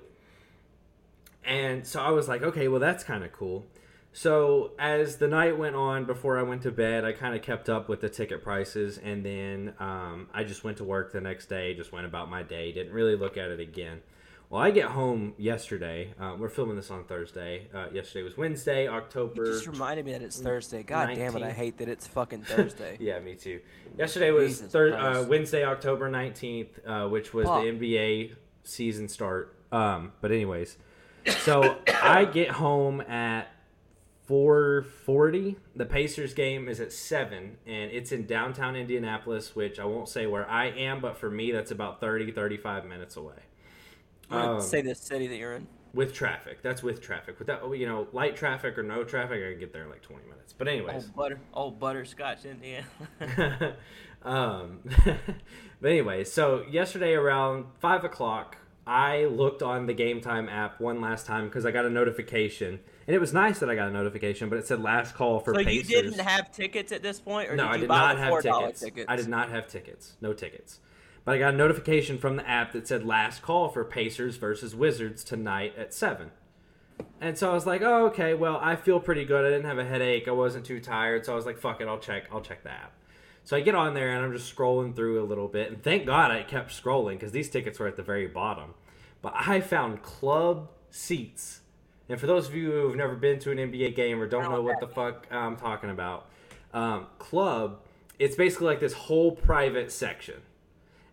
[1.45, 3.65] and so i was like okay well that's kind of cool
[4.15, 7.67] so as the night went on before i went to bed i kind of kept
[7.67, 11.47] up with the ticket prices and then um, i just went to work the next
[11.47, 14.01] day just went about my day didn't really look at it again
[14.51, 18.83] well i get home yesterday uh, we're filming this on thursday uh, yesterday was wednesday
[18.83, 20.83] You october just reminded me that it's Thursday.
[20.83, 21.41] God damn it!
[21.41, 22.97] I hate that it's fucking Thursday.
[22.99, 23.61] yeah, me too.
[23.97, 27.63] Yesterday was thir- uh, Wednesday, October nineteenth, uh, which was Fuck.
[27.63, 29.55] the NBA season start.
[29.71, 30.77] Um, but anyways,
[31.27, 33.47] so I get home at
[34.25, 35.57] four forty.
[35.75, 40.25] The Pacers game is at seven, and it's in downtown Indianapolis, which I won't say
[40.27, 43.35] where I am, but for me, that's about 30, 35 minutes away.
[44.29, 45.67] Um, say the city that you're in.
[45.93, 47.37] With traffic, that's with traffic.
[47.37, 50.25] Without you know light traffic or no traffic, I can get there in like twenty
[50.25, 50.51] minutes.
[50.51, 52.87] But anyways, Old butter, old butterscotch Indiana.
[54.23, 58.57] um, but anyway, so yesterday around five o'clock,
[58.87, 62.79] I looked on the Game Time app one last time because I got a notification,
[63.07, 65.53] and it was nice that I got a notification, but it said last call for
[65.53, 65.89] Pacers.
[65.89, 68.13] so you didn't have tickets at this point, or no, did you I did buy
[68.13, 68.79] not have tickets.
[68.81, 69.05] tickets?
[69.09, 70.13] I did not have tickets.
[70.21, 70.79] No tickets.
[71.25, 74.75] But I got a notification from the app that said last call for Pacers versus
[74.75, 76.31] Wizards tonight at seven.
[77.21, 79.45] And so I was like, oh, okay, well, I feel pretty good.
[79.45, 80.27] I didn't have a headache.
[80.27, 81.25] I wasn't too tired.
[81.25, 82.25] So I was like, fuck it, I'll check.
[82.31, 82.93] I'll check the app.
[83.45, 85.69] So I get on there and I'm just scrolling through a little bit.
[85.71, 88.73] And thank God I kept scrolling because these tickets were at the very bottom.
[89.21, 91.61] But I found club seats.
[92.09, 94.43] And for those of you who have never been to an NBA game or don't
[94.43, 96.27] know know what what the fuck I'm talking about,
[96.73, 97.79] um, club,
[98.19, 100.41] it's basically like this whole private section.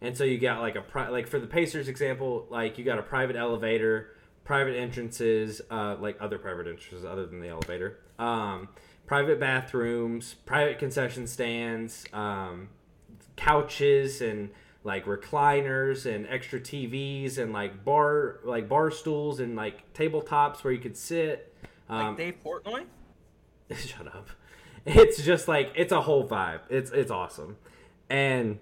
[0.01, 2.99] And so you got like a pri- like for the Pacers example, like you got
[2.99, 8.69] a private elevator, private entrances, uh, like other private entrances other than the elevator, um,
[9.07, 12.69] private bathrooms, private concession stands, um,
[13.37, 14.51] couches, and
[14.83, 20.73] like recliners and extra TVs and like bar like bar stools and like tabletops where
[20.73, 21.55] you could sit.
[21.89, 22.85] Like Um, Dave Portnoy?
[23.77, 24.29] shut up.
[24.87, 26.61] It's just like it's a whole vibe.
[26.71, 27.57] It's it's awesome.
[28.09, 28.59] And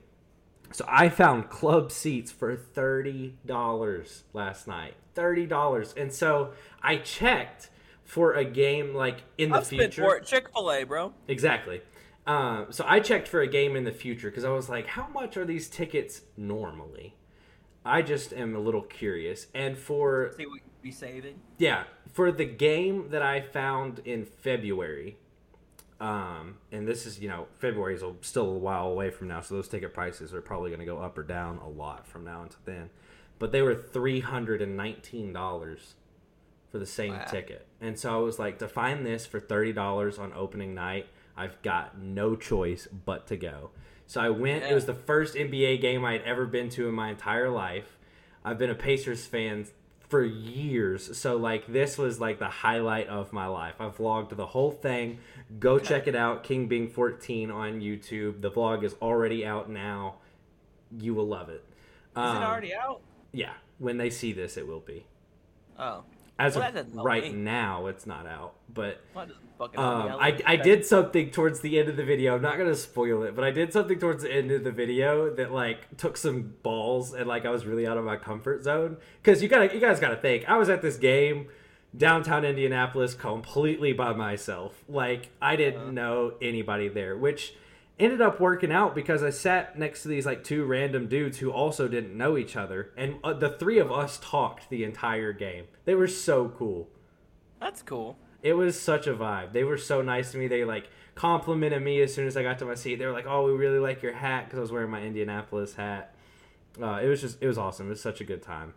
[0.72, 4.94] so I found club seats for thirty dollars last night.
[5.14, 5.94] Thirty dollars.
[5.96, 6.52] And so
[6.82, 7.70] I checked
[8.04, 10.02] for a game like in the I've spent future.
[10.02, 10.20] for.
[10.20, 11.12] Chick fil A, bro.
[11.28, 11.80] Exactly.
[12.28, 15.08] Um, so I checked for a game in the future because I was like, how
[15.08, 17.16] much are these tickets normally?
[17.84, 19.46] I just am a little curious.
[19.54, 21.40] And for See what you'd be saving.
[21.56, 25.16] yeah, for the game that I found in February,
[26.00, 29.54] um, and this is you know February is still a while away from now, so
[29.54, 32.42] those ticket prices are probably going to go up or down a lot from now
[32.42, 32.90] until then.
[33.38, 35.94] But they were three hundred and nineteen dollars
[36.70, 37.24] for the same Wow.
[37.24, 41.06] ticket, and so I was like, to find this for thirty dollars on opening night,
[41.38, 43.70] I've got no choice but to go.
[44.06, 44.64] So I went.
[44.64, 47.96] It was the first NBA game I had ever been to in my entire life.
[48.44, 49.66] I've been a Pacers fan
[50.08, 53.74] for years, so like this was like the highlight of my life.
[53.78, 55.18] I vlogged the whole thing.
[55.58, 58.40] Go check it out, King Bing 14 on YouTube.
[58.40, 60.16] The vlog is already out now.
[60.98, 61.62] You will love it.
[61.66, 63.02] Is Um, it already out?
[63.32, 65.04] Yeah, when they see this, it will be.
[65.78, 66.04] Oh.
[66.38, 67.32] As Well, of that doesn't help right me.
[67.32, 71.88] now, it's not out, but does fucking um, I, I did something towards the end
[71.88, 72.36] of the video.
[72.36, 75.34] I'm not gonna spoil it, but I did something towards the end of the video
[75.34, 78.96] that like took some balls and like I was really out of my comfort zone.
[79.22, 80.48] Because you gotta, you guys gotta think.
[80.48, 81.48] I was at this game
[81.96, 84.84] downtown Indianapolis completely by myself.
[84.88, 85.90] Like I didn't Uh-huh.
[85.90, 87.54] know anybody there, which
[87.98, 91.50] ended up working out because I sat next to these like two random dudes who
[91.50, 95.64] also didn't know each other, and uh, the three of us talked the entire game.
[95.84, 96.88] They were so cool.
[97.60, 98.16] That's cool.
[98.42, 99.52] It was such a vibe.
[99.52, 100.46] They were so nice to me.
[100.46, 102.96] They like complimented me as soon as I got to my seat.
[102.96, 105.74] They were like, "Oh, we really like your hat," because I was wearing my Indianapolis
[105.74, 106.14] hat.
[106.80, 107.86] Uh, it was just, it was awesome.
[107.86, 108.74] It was such a good time.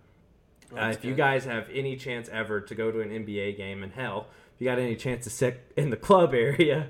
[0.71, 3.84] Uh, That's if you guys have any chance ever to go to an NBA game,
[3.84, 6.88] and hell, if you got any chance to sit in the club area,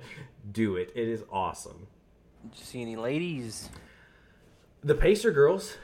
[0.50, 0.92] do it.
[0.96, 1.88] It is awesome.
[2.50, 3.70] Did you see any ladies?
[4.84, 5.78] The Pacer girls,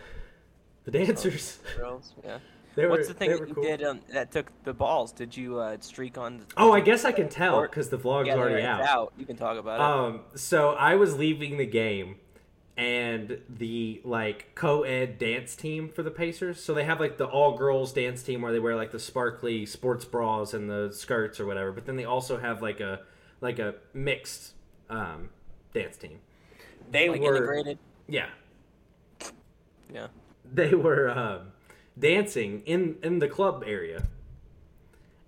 [0.85, 2.13] the dancers, Girls?
[2.23, 2.39] Yeah.
[2.85, 2.91] Were.
[2.91, 3.63] What's the thing that you cool.
[3.63, 5.11] did um, that took the balls?
[5.11, 6.45] Did you uh, streak on?
[6.55, 9.13] Oh, I guess I can tell because the vlog's yeah, already it's out.
[9.17, 9.81] You can talk about it.
[9.81, 12.15] Um, so I was leaving the game,
[12.77, 16.63] and the like co-ed dance team for the Pacers.
[16.63, 20.05] So they have like the all-girls dance team where they wear like the sparkly sports
[20.05, 21.71] bras and the skirts or whatever.
[21.71, 23.01] But then they also have like a
[23.41, 24.53] like a mixed
[24.89, 25.29] um,
[25.73, 26.19] dance team.
[26.91, 27.79] They like were integrated.
[28.07, 28.27] yeah,
[29.93, 30.07] Yeah.
[30.45, 31.51] they were um,
[31.97, 34.07] dancing in in the club area.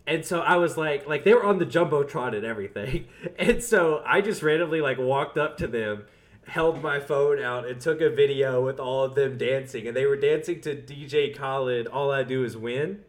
[0.07, 3.05] And so I was like, like they were on the jumbotron and everything.
[3.37, 6.05] And so I just randomly like walked up to them,
[6.47, 9.87] held my phone out, and took a video with all of them dancing.
[9.87, 11.87] And they were dancing to DJ Khaled.
[11.87, 13.03] All I do is win.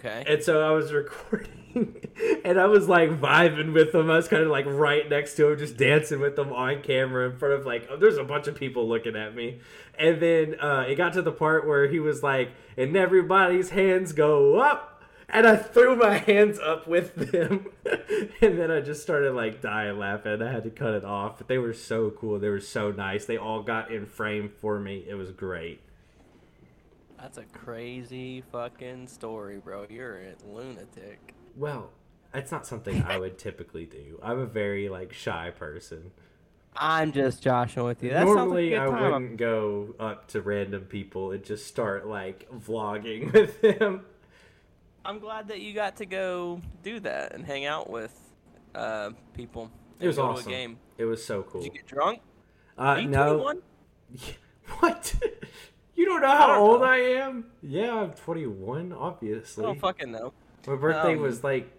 [0.00, 0.24] Okay.
[0.26, 2.08] And so I was recording,
[2.44, 4.10] and I was like vibing with them.
[4.10, 7.28] I was kind of like right next to him, just dancing with them on camera
[7.28, 9.60] in front of like, there's a bunch of people looking at me.
[9.98, 14.14] And then uh, it got to the part where he was like, and everybody's hands
[14.14, 15.02] go up.
[15.28, 17.66] And I threw my hands up with them.
[18.40, 20.40] and then I just started like dying laughing.
[20.42, 21.36] I had to cut it off.
[21.38, 22.40] But they were so cool.
[22.40, 23.26] They were so nice.
[23.26, 25.04] They all got in frame for me.
[25.06, 25.82] It was great.
[27.20, 29.86] That's a crazy fucking story, bro.
[29.90, 31.34] You're a lunatic.
[31.54, 31.90] Well,
[32.32, 34.18] that's not something I would typically do.
[34.22, 36.12] I'm a very like shy person.
[36.74, 38.10] I'm just joshing with you.
[38.10, 39.12] That Normally, I like good time.
[39.12, 44.06] wouldn't go up to random people and just start like vlogging with them.
[45.04, 48.14] I'm glad that you got to go do that and hang out with
[48.74, 49.70] uh, people.
[49.98, 50.48] It was awesome.
[50.48, 50.78] A game.
[50.96, 51.62] It was so cool.
[51.62, 52.20] Did you get drunk?
[52.78, 53.62] uh, no, 21?
[54.78, 55.14] what?
[56.00, 56.86] you don't know I how don't old know.
[56.86, 57.44] I am?
[57.62, 58.92] Yeah, I'm 21.
[58.92, 60.32] I Obviously, don't fucking know.
[60.66, 61.70] my birthday um, was like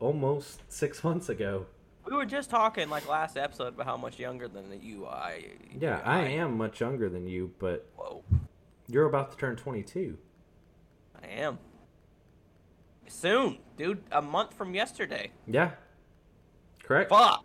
[0.00, 1.64] almost six months ago.
[2.04, 5.46] We were just talking like last episode about how much younger than you I.
[5.78, 8.22] Yeah, I am much younger than you, but Whoa,
[8.86, 10.16] you're about to turn 22.
[11.22, 11.58] I am.
[13.08, 14.02] Soon, dude.
[14.12, 15.30] A month from yesterday.
[15.46, 15.70] Yeah,
[16.82, 17.10] correct.
[17.10, 17.44] Fuck.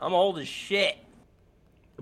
[0.00, 0.96] I'm old as shit.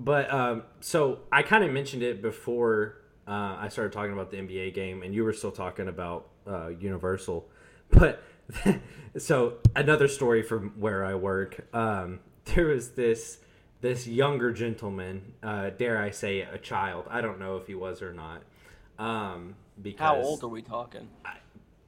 [0.01, 2.97] But um, so I kind of mentioned it before
[3.29, 6.69] uh, I started talking about the NBA game, and you were still talking about uh,
[6.69, 7.49] Universal.
[7.93, 8.23] But
[9.19, 11.67] so another story from where I work.
[11.75, 13.39] Um, there was this
[13.81, 17.07] this younger gentleman, uh, dare I say, a child.
[17.11, 18.43] I don't know if he was or not.
[18.97, 21.09] Um, because How old are we talking?
[21.25, 21.39] I-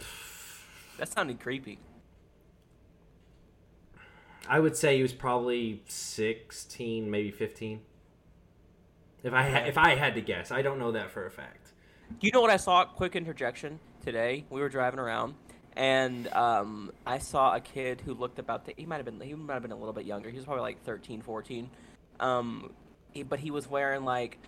[0.98, 1.78] That sounded creepy.
[4.48, 7.80] I would say he was probably sixteen, maybe fifteen.
[9.22, 11.72] If I ha- if I had to guess, I don't know that for a fact.
[12.20, 12.84] You know what I saw?
[12.84, 13.78] Quick interjection.
[14.04, 15.34] Today we were driving around,
[15.76, 18.74] and um, I saw a kid who looked about the.
[18.76, 19.20] He might have been.
[19.20, 20.28] He might have been a little bit younger.
[20.28, 21.70] He was probably like 13, 14.
[22.18, 22.72] Um,
[23.12, 24.38] he, but he was wearing like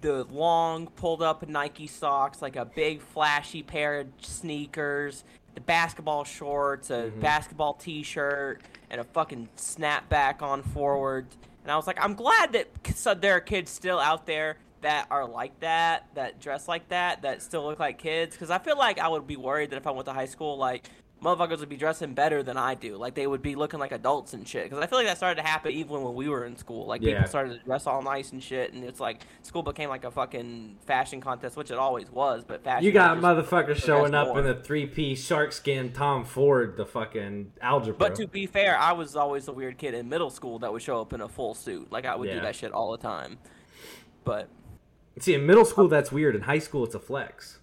[0.00, 6.24] the long pulled up Nike socks, like a big flashy pair of sneakers, the basketball
[6.24, 11.26] shorts, a basketball T-shirt, and a fucking snapback on forward.
[11.66, 15.08] And I was like, I'm glad that so there are kids still out there that
[15.10, 18.36] are like that, that dress like that, that still look like kids.
[18.36, 20.56] Because I feel like I would be worried that if I went to high school,
[20.56, 20.88] like
[21.26, 22.96] motherfuckers would be dressing better than I do.
[22.96, 24.64] Like they would be looking like adults and shit.
[24.64, 26.86] Because I feel like that started to happen even when we were in school.
[26.86, 27.14] Like Yeah.
[27.14, 30.10] people started to dress all nice and shit, and it's like school became like a
[30.10, 32.44] fucking fashion contest, which it always was.
[32.44, 32.84] But fashion.
[32.84, 34.38] You got motherfuckers showing up more.
[34.40, 37.94] in a three piece shark skin Tom Ford, the fucking algebra.
[37.98, 40.82] But to be fair, I was always the weird kid in middle school that would
[40.82, 41.90] show up in a full suit.
[41.90, 42.34] Like I would Yeah.
[42.36, 43.38] do that shit all the time.
[44.24, 44.48] But
[45.18, 46.36] See, in middle school that's weird.
[46.36, 47.58] In high school it's a flex.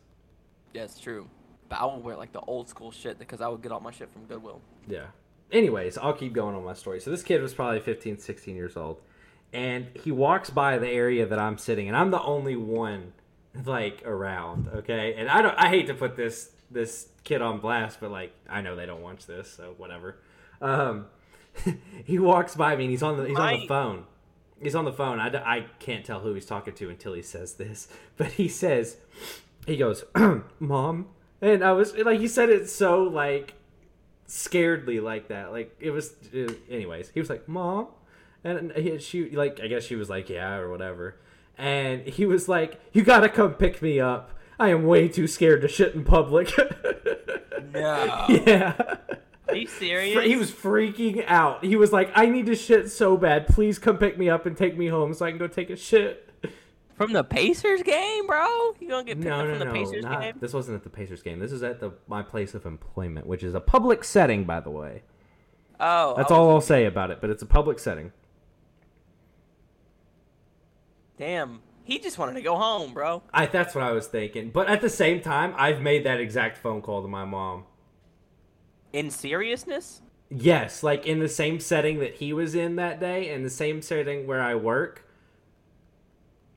[0.73, 1.30] that's true.
[1.69, 3.91] But I would wear like the old school shit because I would get all my
[3.91, 4.62] shit from Goodwill.
[4.88, 5.08] Yeah.
[5.52, 6.99] Anyways, I'll keep going on my story.
[6.99, 9.02] So this kid was probably 15, 16 years old.
[9.52, 13.13] And he walks by the area that I'm sitting, and I'm the only one
[13.65, 15.13] like around, okay?
[15.15, 18.62] And I don't I hate to put this this kid on blast, but like I
[18.62, 20.17] know they don't watch this, so whatever.
[20.62, 21.06] Um
[22.06, 24.06] he walks by me and he's on the he's on the phone.
[24.60, 25.19] He's on the phone.
[25.19, 27.88] I, I can't tell who he's talking to until he says this.
[28.17, 28.97] But he says,
[29.67, 30.06] he goes,
[30.60, 31.08] Mom.
[31.43, 33.53] And I was like, he said it so like
[34.29, 35.51] scaredly like that.
[35.51, 37.10] Like it was, uh, anyways.
[37.10, 37.88] He was like, "Mom,"
[38.45, 41.19] and he, she like, I guess she was like, "Yeah" or whatever.
[41.58, 44.32] And he was like, "You gotta come pick me up.
[44.58, 46.51] I am way too scared to shit in public."
[47.73, 48.25] No.
[48.29, 48.75] yeah.
[49.47, 50.23] Are you serious?
[50.25, 51.63] He was freaking out.
[51.63, 53.47] He was like, "I need to shit so bad.
[53.47, 55.75] Please come pick me up and take me home so I can go take a
[55.75, 56.23] shit."
[56.95, 58.45] From the Pacers game, bro.
[58.79, 59.73] You gonna get picked No, up no, from the no.
[59.73, 60.36] Pacers not- game?
[60.39, 61.39] This wasn't at the Pacers game.
[61.39, 64.69] This is at the my place of employment, which is a public setting, by the
[64.71, 65.03] way.
[65.79, 67.19] Oh, That's all I'll say about it.
[67.19, 68.12] But it's a public setting.
[71.17, 73.23] Damn, he just wanted to go home, bro.
[73.34, 74.49] I that's what I was thinking.
[74.49, 77.65] But at the same time, I've made that exact phone call to my mom.
[78.91, 80.01] In seriousness?
[80.29, 83.82] Yes, like in the same setting that he was in that day, in the same
[83.82, 85.08] setting where I work.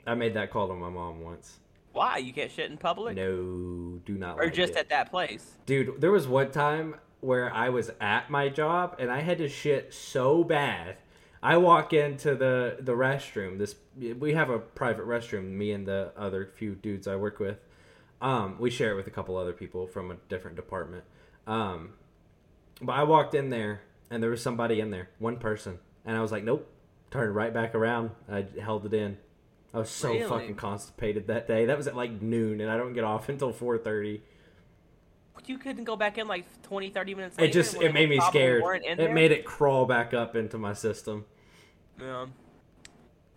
[0.07, 1.59] I made that call to my mom once.
[1.93, 3.17] Why you can't shit in public?
[3.17, 4.39] No, do not.
[4.39, 4.79] or like just it.
[4.79, 5.53] at that place?
[5.65, 9.49] Dude, there was one time where I was at my job and I had to
[9.49, 10.97] shit so bad.
[11.43, 13.59] I walk into the the restroom.
[13.59, 13.77] This
[14.19, 15.53] we have a private restroom.
[15.53, 17.59] Me and the other few dudes I work with.
[18.21, 21.05] Um, we share it with a couple other people from a different department.
[21.47, 21.95] Um,
[22.81, 26.21] but I walked in there and there was somebody in there, one person, and I
[26.21, 26.71] was like, nope.
[27.11, 28.11] Turned right back around.
[28.31, 29.17] I held it in.
[29.75, 30.29] I was so Really?
[30.29, 31.67] fucking constipated that day.
[31.67, 34.23] That was at like noon, and I don't get off until four thirty.
[35.45, 37.49] You couldn't go back in like 20, 30 minutes later.
[37.49, 38.65] It just it made me scared.
[38.85, 41.25] It made it crawl back up into my system.
[42.01, 42.27] Yeah.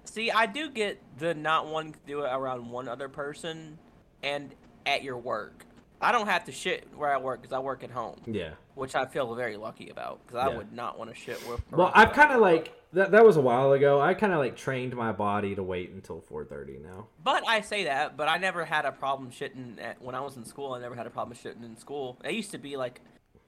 [0.06, 3.78] See, I do get the not wanting to do it around one other person
[4.24, 4.56] and
[4.88, 5.66] at your work.
[6.02, 8.54] I don't have to shit where I work because I work at home, Yeah.
[8.80, 10.58] Which I feel very lucky about because I Yeah.
[10.58, 11.62] would not want to shit with.
[11.72, 13.12] Well, I've kind of like that.
[13.12, 14.00] That was a while ago.
[14.02, 17.08] I kind of like trained my body to wait until four thirty now.
[17.24, 20.38] But I say that, but I never had a problem shitting at, when I was
[20.38, 20.74] in school.
[20.74, 22.18] I never had a problem shitting in school.
[22.24, 23.02] It used to be like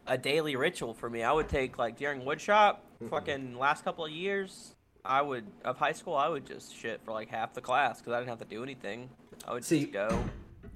[0.06, 1.24] a daily ritual for me.
[1.24, 2.78] I would take like during woodshop,
[3.10, 7.12] fucking last couple of years, I would of high school, I would just shit for
[7.14, 9.10] like half the class because I didn't have to do anything.
[9.48, 10.24] I would See, just go.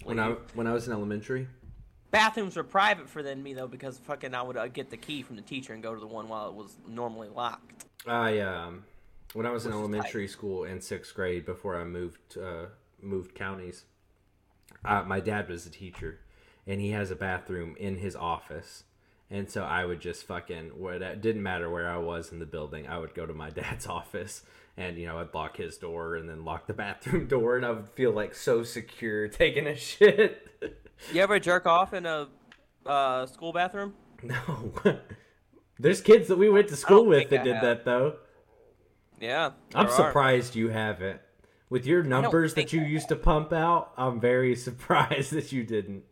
[0.05, 1.47] When I when I was in elementary,
[2.15, 5.21] Bathrooms were private for then me though because fucking I would uh, get the key
[5.21, 7.83] from the teacher and go to the one while it was normally locked.
[8.07, 8.85] I um
[9.33, 12.67] when I was in Which is elementary school in sixth grade before I moved uh,
[13.01, 13.83] moved counties,
[14.85, 16.19] uh, my dad was a teacher,
[16.65, 18.85] and he has a bathroom in his office.
[19.29, 22.45] And so I would just fucking what it didn't matter where I was in the
[22.45, 22.87] building.
[22.87, 24.43] I would go to my dad's office
[24.77, 27.71] and you know I'd lock his door and then lock the bathroom door and I
[27.71, 30.47] would feel like so secure taking a shit.
[31.13, 32.27] You ever jerk off in a
[32.85, 33.93] uh, school bathroom?
[34.23, 34.73] no.
[35.77, 37.63] There's kids that we went to school with that I did have.
[37.63, 38.15] that though.
[39.19, 39.51] Yeah.
[39.73, 40.07] I'm there are.
[40.07, 41.19] surprised you haven't.
[41.69, 45.63] With your numbers that you I used to pump out, I'm very surprised that you
[45.63, 46.03] didn't.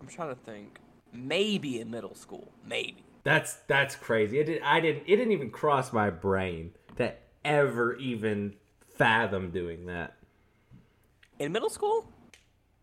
[0.00, 0.78] I'm trying to think.
[1.12, 2.52] Maybe in middle school.
[2.66, 3.04] Maybe.
[3.22, 4.38] That's that's crazy.
[4.38, 5.04] It did, I didn't.
[5.06, 7.14] It didn't even cross my brain to
[7.44, 8.54] ever even
[8.96, 10.14] fathom doing that.
[11.38, 12.08] In middle school?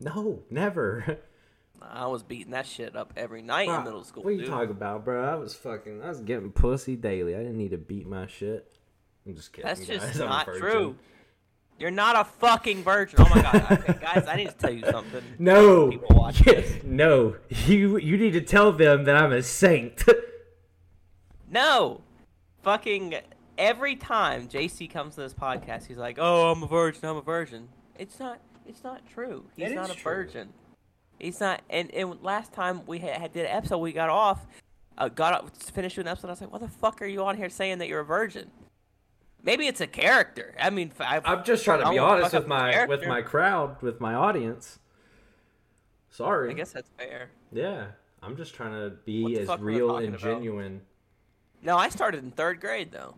[0.01, 1.19] No, never.
[1.81, 4.23] I was beating that shit up every night in middle school.
[4.23, 4.49] What are you dude.
[4.49, 5.23] talking about, bro?
[5.23, 6.03] I was fucking.
[6.03, 7.35] I was getting pussy daily.
[7.35, 8.71] I didn't need to beat my shit.
[9.25, 9.67] I'm just kidding.
[9.67, 10.19] That's just guys.
[10.19, 10.95] Not true.
[11.79, 13.15] You're not a fucking virgin.
[13.21, 14.27] Oh my god, okay, guys!
[14.27, 15.23] I need to tell you something.
[15.39, 16.83] No, People watch this.
[16.83, 20.03] no, you you need to tell them that I'm a saint.
[21.49, 22.01] No,
[22.61, 23.15] fucking
[23.57, 27.03] every time JC comes to this podcast, he's like, "Oh, I'm a virgin.
[27.05, 28.39] I'm a virgin." It's not.
[28.71, 29.45] It's not true.
[29.55, 30.03] He's It not a true.
[30.13, 30.49] virgin.
[31.19, 31.61] He's not.
[31.69, 34.45] And, and last time we had, had did an episode, we got off.
[34.97, 36.27] Uh, got up, finished doing an episode.
[36.27, 38.49] I was like, "What the fuck are you on here saying that you're a virgin?"
[39.43, 40.53] Maybe it's a character.
[40.59, 43.99] I mean, I, I'm just trying to be honest with my with my crowd, with
[43.99, 44.79] my audience.
[46.09, 46.49] Sorry.
[46.49, 47.29] I guess that's fair.
[47.51, 47.87] Yeah,
[48.21, 50.21] I'm just trying to be as fuck were we real and about?
[50.21, 50.81] genuine.
[51.63, 53.15] No, I started in third grade though.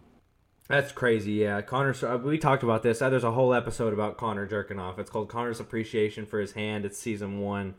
[0.68, 1.34] That's crazy.
[1.34, 1.94] Yeah, Connor.
[2.06, 3.02] uh, We talked about this.
[3.02, 4.98] Uh, There's a whole episode about Connor jerking off.
[4.98, 6.86] It's called Connor's appreciation for his hand.
[6.86, 7.76] It's season one.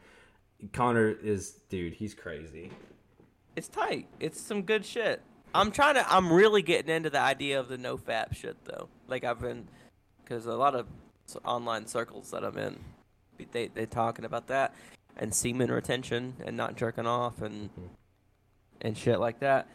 [0.72, 1.94] Connor is dude.
[1.94, 2.70] He's crazy.
[3.56, 4.06] It's tight.
[4.20, 5.22] It's some good shit.
[5.54, 6.12] I'm trying to.
[6.12, 8.88] I'm really getting into the idea of the no fap shit though.
[9.08, 9.68] Like I've been,
[10.22, 10.86] because a lot of
[11.44, 12.78] online circles that I'm in,
[13.52, 14.74] they they talking about that
[15.16, 17.70] and semen retention and not jerking off and
[18.80, 19.68] and shit like that.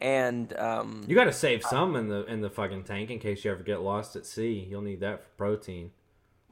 [0.00, 3.44] And um, You got to save some in the in the fucking tank in case
[3.44, 4.66] you ever get lost at sea.
[4.68, 5.90] You'll need that for protein.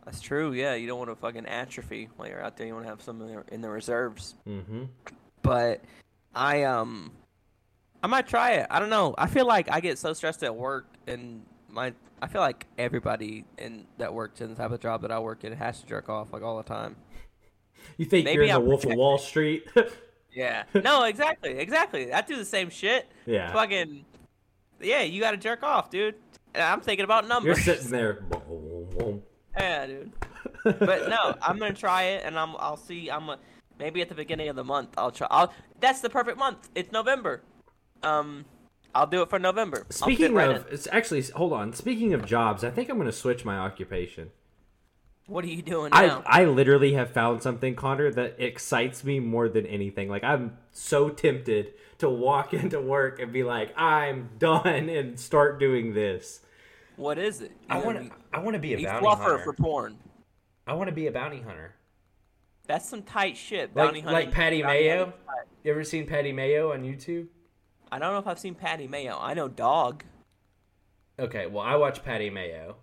[0.05, 0.53] that's true.
[0.53, 2.67] Yeah, you don't want to fucking atrophy while you're out there.
[2.67, 4.35] You want to have some in the, in the reserves.
[4.49, 4.85] Mm-hmm.
[5.43, 5.83] but
[6.35, 7.13] I um
[8.03, 8.67] I might try it.
[8.71, 9.15] I don't know.
[9.19, 11.93] I feel like I get so stressed at work and my
[12.23, 15.45] I feel like everybody in that works in the type of job that I work
[15.45, 16.97] in has to jerk off like all the time.
[17.99, 18.95] You think Maybe you're in the I'm Wolf of.
[18.97, 19.69] Wall Street?
[20.35, 20.65] Yeah.
[20.75, 21.59] no, exactly.
[21.59, 22.13] Exactly.
[22.13, 23.11] I do the same shit.
[23.27, 23.53] yeah.
[23.53, 24.05] Fucking
[24.81, 26.17] Yeah, you got to jerk off, dude.
[26.55, 27.67] And I'm thinking about numbers.
[27.67, 28.25] You're sitting there.
[29.57, 30.13] yeah, dude.
[30.65, 33.39] But no, I'm to try it and I'm I'll see I'm a,
[33.79, 36.69] maybe at the beginning of the month I'll try I'll, That's the perfect month.
[36.75, 37.43] It's November.
[38.03, 38.45] Um
[38.95, 39.87] I'll do it for November.
[39.91, 40.75] Speaking right of, in.
[40.75, 41.73] it's actually hold on.
[41.73, 44.31] Speaking of jobs, I think I'm going to switch my occupation.
[45.27, 46.23] What are you doing I now?
[46.27, 50.09] I I literally have found something, Connor, that excites me more than anything.
[50.09, 55.59] Like I'm so tempted to walk into work and be like, I'm done, and start
[55.59, 56.41] doing this.
[56.97, 57.53] What is it?
[57.71, 58.11] I You want gonna.
[58.33, 59.39] I want to be be, a be bounty fluffer hunter.
[59.45, 59.97] for porn.
[60.67, 61.75] I want to be a bounty hunter.
[62.67, 63.75] That's some tight shit.
[63.75, 64.27] Like Bounty hunting.
[64.27, 64.97] like Patty Mayo.
[65.07, 65.21] hunting's.
[65.65, 67.29] You ever seen Patty Mayo on YouTube?
[67.91, 69.19] I don't know if I've seen Patty Mayo.
[69.21, 70.05] I know Dog.
[71.19, 72.77] Okay, well I watch Patty Mayo.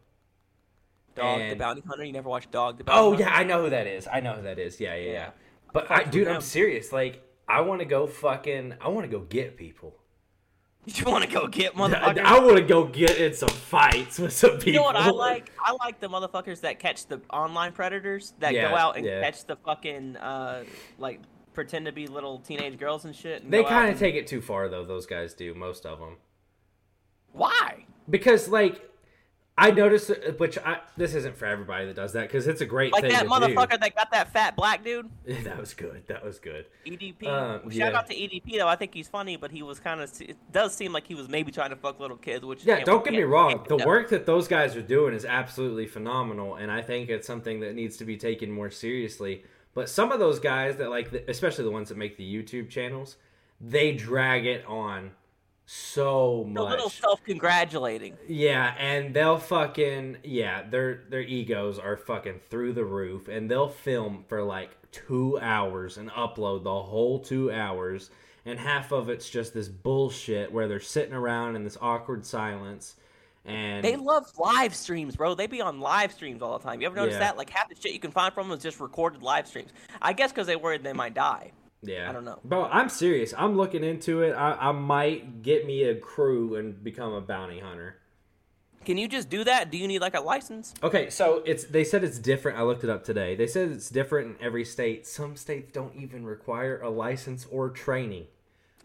[1.15, 2.03] Dog the bounty hunter.
[2.03, 3.23] You never watched Dog the bounty Oh hunter?
[3.25, 4.07] yeah, I know who that is.
[4.11, 4.79] I know who that is.
[4.79, 5.11] Yeah, yeah, yeah.
[5.13, 5.29] Yeah.
[5.73, 6.91] But I, dude, I'm serious.
[6.91, 8.75] Like, I want to go fucking.
[8.81, 9.95] I want to go get people.
[10.87, 12.23] You want to go get I, motherfuckers?
[12.25, 14.69] I want to go get in some fights with some people.
[14.69, 15.51] you know what I like?
[15.59, 19.21] I like the motherfuckers that catch the online predators that Yeah, go out and yeah.
[19.21, 20.63] catch the fucking uh
[20.97, 21.19] like
[21.53, 23.43] pretend to be little teenage girls and shit.
[23.43, 24.83] And They kind of and- take it too far, though.
[24.83, 25.53] Those guys do.
[25.53, 26.17] Most of them.
[27.31, 27.85] Why?
[28.09, 28.81] because like
[29.61, 32.91] I noticed, which I this isn't for everybody that does that because it's a great
[32.91, 35.07] Like thing Like that motherfucker that got that fat black dude.
[35.43, 36.01] that was good.
[36.07, 36.65] That was good.
[36.85, 37.27] EDP.
[37.27, 37.97] Um, Shout yeah.
[37.97, 38.67] out to EDP though.
[38.67, 40.11] I think he's funny, but he was kind of.
[40.19, 43.03] It does seem like he was maybe trying to fuck little kids, which Yeah, don't
[43.03, 43.63] get me wrong.
[43.67, 47.59] The work that those guys are doing is absolutely phenomenal, and I think it's something
[47.59, 49.43] that needs to be taken more seriously.
[49.73, 52.69] But some of those guys that like, the, especially the ones that make the YouTube
[52.69, 53.17] channels,
[53.61, 55.11] they drag it on
[55.73, 56.61] so much.
[56.61, 58.17] A little self-congratulating.
[58.27, 63.69] Yeah, and they'll fucking yeah, their their egos are fucking through the roof, and they'll
[63.69, 68.09] film for like two hours and upload the whole two hours,
[68.45, 72.97] and half of it's just this bullshit where they're sitting around in this awkward silence,
[73.45, 75.35] and They love live streams, bro.
[75.35, 76.81] They be on live streams all the time.
[76.81, 77.19] You ever notice Yeah.
[77.19, 77.37] that?
[77.37, 79.71] Like half the shit you can find from them is just recorded live streams.
[80.01, 81.53] I guess because they worried they might die.
[81.81, 82.39] Yeah, I don't know.
[82.43, 83.33] Bro, I'm serious.
[83.37, 84.33] I'm looking into it.
[84.33, 87.97] I, I might get me a crew and become a bounty hunter.
[88.83, 89.71] Can you just do that?
[89.71, 90.73] Do you need like a license?
[90.81, 92.57] Okay, so it's they said it's different.
[92.57, 93.35] I looked it up today.
[93.35, 95.05] They said it's different in every state.
[95.05, 98.25] Some states don't even require a license or training.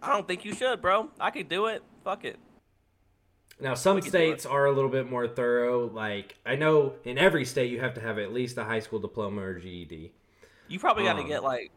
[0.03, 1.09] I don't think you should, bro.
[1.19, 1.83] I could do it.
[2.05, 2.39] Fuck it.
[3.59, 5.87] Now, some states are a little bit more thorough.
[5.87, 8.99] Like I know in every state you have to have at least a high school
[8.99, 10.13] diploma or GED.
[10.69, 11.71] You probably got to Um, get like.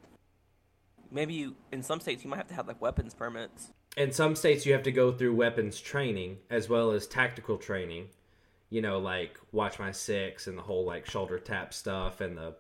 [1.12, 3.72] Maybe you in some states you might have to have like weapons permits.
[3.98, 8.08] In some states you have to go through weapons training as well as tactical training.
[8.70, 12.56] You know, like watch my six and the whole like shoulder tap stuff and the.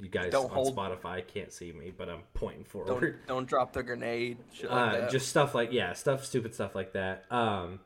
[0.00, 3.18] You guys Don't on hold- Spotify can't see me, but I'm pointing Don't forward.
[3.28, 4.38] don't drop the grenade.
[4.52, 7.78] Shit like uh, just stuff like yeah stuff stupid stuff like that um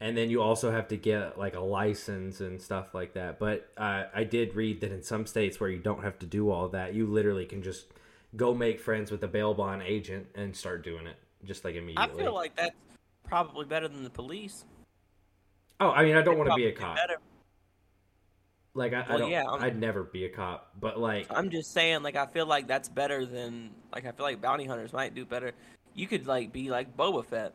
[0.00, 3.68] and then you also have to get like a license and stuff like that but
[3.76, 6.68] uh, i did read that in some states where you don't have to do all
[6.68, 7.86] that you literally can just
[8.36, 12.20] go make friends with a bail bond agent and start doing it just like immediately.
[12.20, 12.74] I feel like that's
[13.28, 14.64] probably better than the police.
[15.80, 17.16] oh i mean i don't want to be a cop Better.
[18.74, 19.30] Like I, I don't.
[19.30, 22.46] yeah, I'm- I'd never be a cop, but like I'm just saying, like, I feel
[22.46, 25.52] like that's better than, like, I feel like bounty hunters might do better.
[25.94, 27.52] You could, like, be like Boba Fett.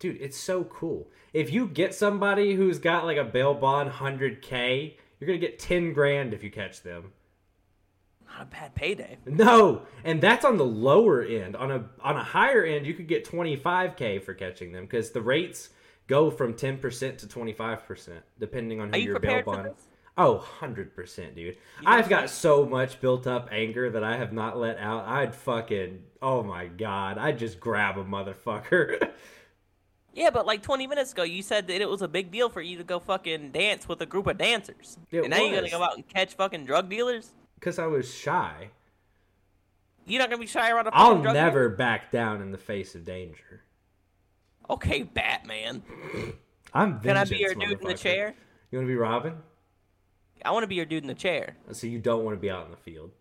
[0.00, 1.06] dude, it's so cool.
[1.32, 5.92] If you get somebody who's got like a bail bond 100k, you're gonna get 10
[5.92, 7.12] grand if you catch them.
[8.32, 9.18] Not a bad payday.
[9.26, 11.56] No, and that's on the lower end.
[11.56, 15.20] On a on a higher end, you could get 25k for catching them because the
[15.20, 15.70] rates
[16.06, 18.08] go from 10% to 25%
[18.38, 19.66] depending on who Are you your bail bond.
[19.66, 19.88] this?
[20.18, 21.56] Oh, 100%, dude.
[21.86, 25.06] I've got so much built up anger that I have not let out.
[25.06, 29.10] I'd fucking oh my god, I'd just grab a motherfucker.
[30.14, 32.60] Yeah, but like 20 minutes ago, you said that it was a big deal for
[32.60, 34.98] you to go fucking dance with a group of dancers.
[35.10, 37.32] It and now you're gonna go out and catch fucking drug dealers?
[37.62, 38.68] Cuz I was shy.
[40.04, 43.06] You're not gonna be shy around a I'll never back down in the face of
[43.06, 43.62] danger.
[44.68, 45.82] Okay, Batman.
[46.74, 48.34] I'm Can I be your dude in the chair?
[48.70, 49.34] You want to be Robin?
[50.44, 51.56] I want to be your dude in the chair.
[51.72, 53.12] So you don't want to be out in the field.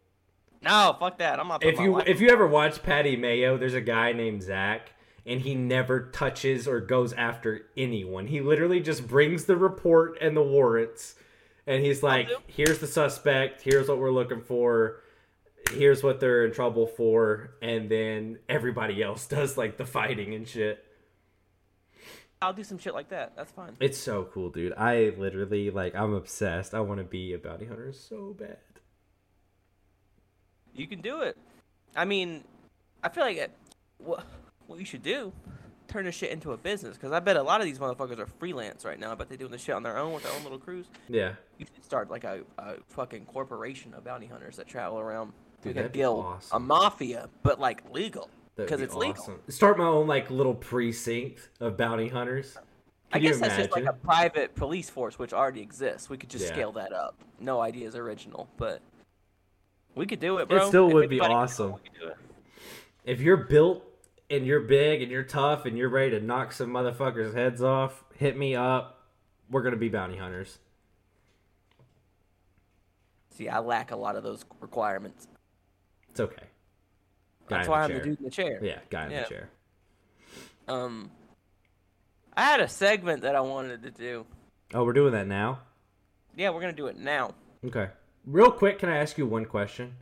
[0.63, 1.39] No, fuck that.
[1.39, 1.63] I'm not.
[1.63, 4.93] If you if you ever watch Patty Mayo, there's a guy named Zach,
[5.25, 8.27] and he never touches or goes after anyone.
[8.27, 11.15] He literally just brings the report and the warrants,
[11.67, 13.61] and he's like, "Here's the suspect.
[13.61, 15.01] Here's what we're looking for.
[15.71, 20.47] Here's what they're in trouble for," and then everybody else does like the fighting and
[20.47, 20.83] shit.
[22.41, 23.33] I'll do some shit like that.
[23.35, 23.77] That's fine.
[23.79, 24.73] It's so cool, dude.
[24.73, 26.73] I literally like I'm obsessed.
[26.73, 28.57] I want to be a bounty hunter so bad.
[30.73, 31.37] You can do it.
[31.95, 32.43] I mean,
[33.03, 33.51] I feel like it,
[33.99, 34.25] what
[34.65, 35.31] what you should do,
[35.91, 36.97] turn this shit into a business.
[36.97, 39.11] Because I bet a lot of these motherfuckers are freelance right now.
[39.11, 40.85] I bet they're doing this shit on their own with their own little crews.
[41.09, 41.33] Yeah.
[41.57, 45.33] You should start like a, a fucking corporation of bounty hunters that travel around.
[45.61, 49.39] Dude, like a guild, a mafia, but like legal because be it's legal.
[49.47, 52.57] Start my own like little precinct of bounty hunters.
[53.13, 56.09] I Can you guess that's just like a private police force, which already exists.
[56.09, 56.53] We could just Yeah.
[56.53, 57.15] scale that up.
[57.39, 58.81] No idea is original, but
[59.93, 60.65] we could do it, bro.
[60.65, 61.75] It still If would be anybody can do it, awesome.
[63.03, 63.83] If you're built
[64.31, 68.03] and you're big and you're tough and you're ready to knock some motherfuckers' heads off,
[68.15, 68.99] hit me up.
[69.49, 70.59] We're gonna be bounty hunters.
[73.31, 75.27] See, I lack a lot of those requirements.
[76.09, 76.43] It's okay.
[77.47, 78.59] Guy That's why the I'm the dude in the chair.
[78.63, 79.23] Yeah, guy in Yeah.
[79.23, 79.49] the chair.
[80.67, 81.11] Um,
[82.35, 84.25] I had a segment that I wanted to do.
[84.73, 85.59] Oh, we're doing that now.
[86.35, 87.35] Yeah, we're gonna do it now.
[87.65, 87.89] Okay.
[88.25, 89.95] Real quick, can I ask you one question?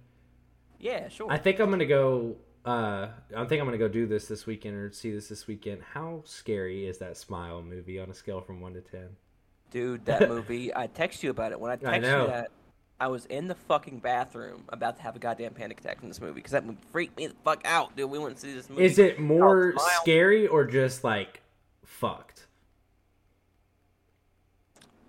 [0.77, 1.31] Yeah, sure.
[1.31, 2.35] I think I'm gonna go.
[2.65, 5.81] Uh, I think I'm gonna go do this this weekend or see this this weekend.
[5.93, 9.09] How scary is that Smile movie on a scale from one to ten?
[9.71, 10.75] Dude, that movie.
[10.75, 12.21] I text you about it when I text know.
[12.23, 12.51] you that.
[13.01, 16.19] I was in the fucking bathroom about to have a goddamn panic attack from this
[16.19, 18.09] movie because that movie freaked me the fuck out, dude.
[18.09, 18.83] We went to see this movie.
[18.83, 21.41] Is it more scary or just like
[21.85, 22.47] fucked?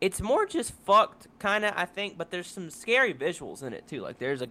[0.01, 1.75] It's more just fucked, kind of.
[1.77, 4.03] I think, but there's some scary visuals in it too.
[4.03, 4.49] Like there's a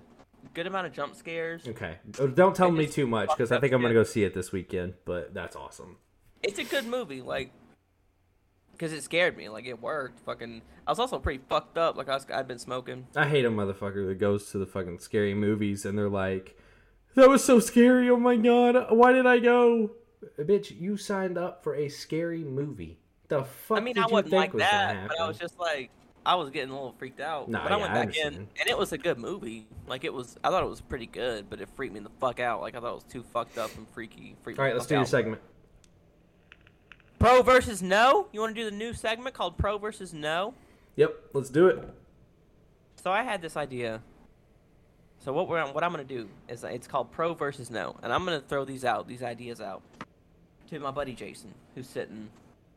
[0.53, 1.67] good amount of jump scares.
[1.67, 1.97] Okay.
[2.19, 4.51] Oh, Don't tell me too much because I think I'm gonna go see it this
[4.51, 4.95] weekend.
[5.05, 5.97] But that's awesome.
[6.41, 7.51] It's a good movie, like,
[8.79, 9.49] because it scared me.
[9.49, 10.19] Like it worked.
[10.21, 10.61] Fucking.
[10.87, 11.97] I was also pretty fucked up.
[11.97, 13.07] Like I was, I'd been smoking.
[13.15, 16.57] I hate a motherfucker that goes to the fucking scary movies and they're like,
[17.15, 18.09] "That was so scary!
[18.09, 19.91] Oh my god, why did I go?"
[20.39, 22.99] Bitch, you signed up for a scary movie.
[23.27, 25.91] The fuck I mean, I wasn't think like was that, but I was just like,
[26.25, 27.49] I was getting a little freaked out.
[27.49, 29.67] Nah, but I yeah, went I back in, and it was a good movie.
[29.87, 32.39] Like it was, I thought it was pretty good, but it freaked me the fuck
[32.39, 32.61] out.
[32.61, 34.35] Like I thought it was too fucked up and freaky.
[34.45, 35.41] All right, let's do your segment.
[37.19, 38.27] Pro versus no.
[38.31, 40.53] You want to do the new segment called Pro versus No?
[40.95, 41.87] Yep, let's do it.
[42.95, 44.01] So I had this idea.
[45.19, 48.23] So what we're what I'm gonna do is it's called Pro versus No, and I'm
[48.23, 49.81] gonna throw these out, these ideas out,
[50.69, 52.29] to my buddy Jason, who's sitting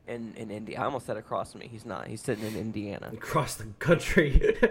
[0.07, 0.81] in in India.
[0.81, 1.69] I almost said across from me.
[1.69, 2.07] He's not.
[2.07, 3.11] He's sitting in Indiana.
[3.13, 4.57] Across the country.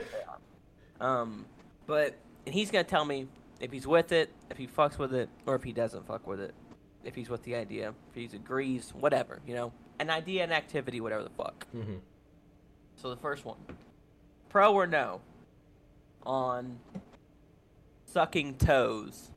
[1.00, 1.48] Um,
[1.88, 2.16] but
[2.46, 3.28] and he's gonna tell me
[3.60, 6.40] if he's with it, if he fucks with it, or if he doesn't fuck with
[6.40, 6.54] it.
[7.04, 11.02] If he's with the idea, if he agrees, whatever, you know, an idea, an activity,
[11.02, 11.66] whatever the fuck.
[11.72, 11.96] hmm
[12.96, 13.58] So the first one,
[14.50, 15.22] pro or no,
[16.24, 16.78] on
[18.06, 19.32] sucking toes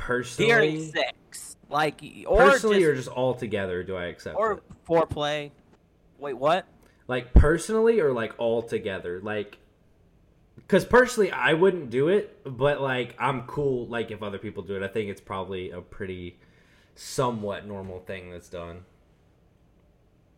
[0.00, 4.62] Personally, sex, like or personally, just, or just all together, do I accept or it?
[4.86, 5.50] foreplay.
[6.18, 6.66] Wait, what?
[7.08, 9.58] Like personally, or like all together, like.
[10.56, 13.86] Because personally, I wouldn't do it, but like I'm cool.
[13.86, 16.38] Like if other people do it, I think it's probably a pretty,
[16.94, 18.84] somewhat normal thing that's done.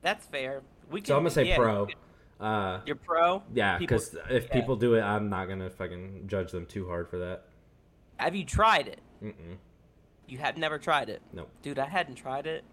[0.01, 0.63] That's fair.
[0.91, 1.89] We can, So I'm gonna say yeah, pro.
[2.41, 3.43] Uh, You're pro.
[3.53, 4.53] yeah, because if yeah.
[4.53, 7.45] people do it, I'm not gonna fucking judge them too hard for that.
[8.17, 9.01] Have you tried it?
[9.23, 9.57] Mm-mm.
[10.29, 11.21] You had never tried it.
[11.33, 11.51] Nope.
[11.63, 12.65] Dude, I hadn't tried it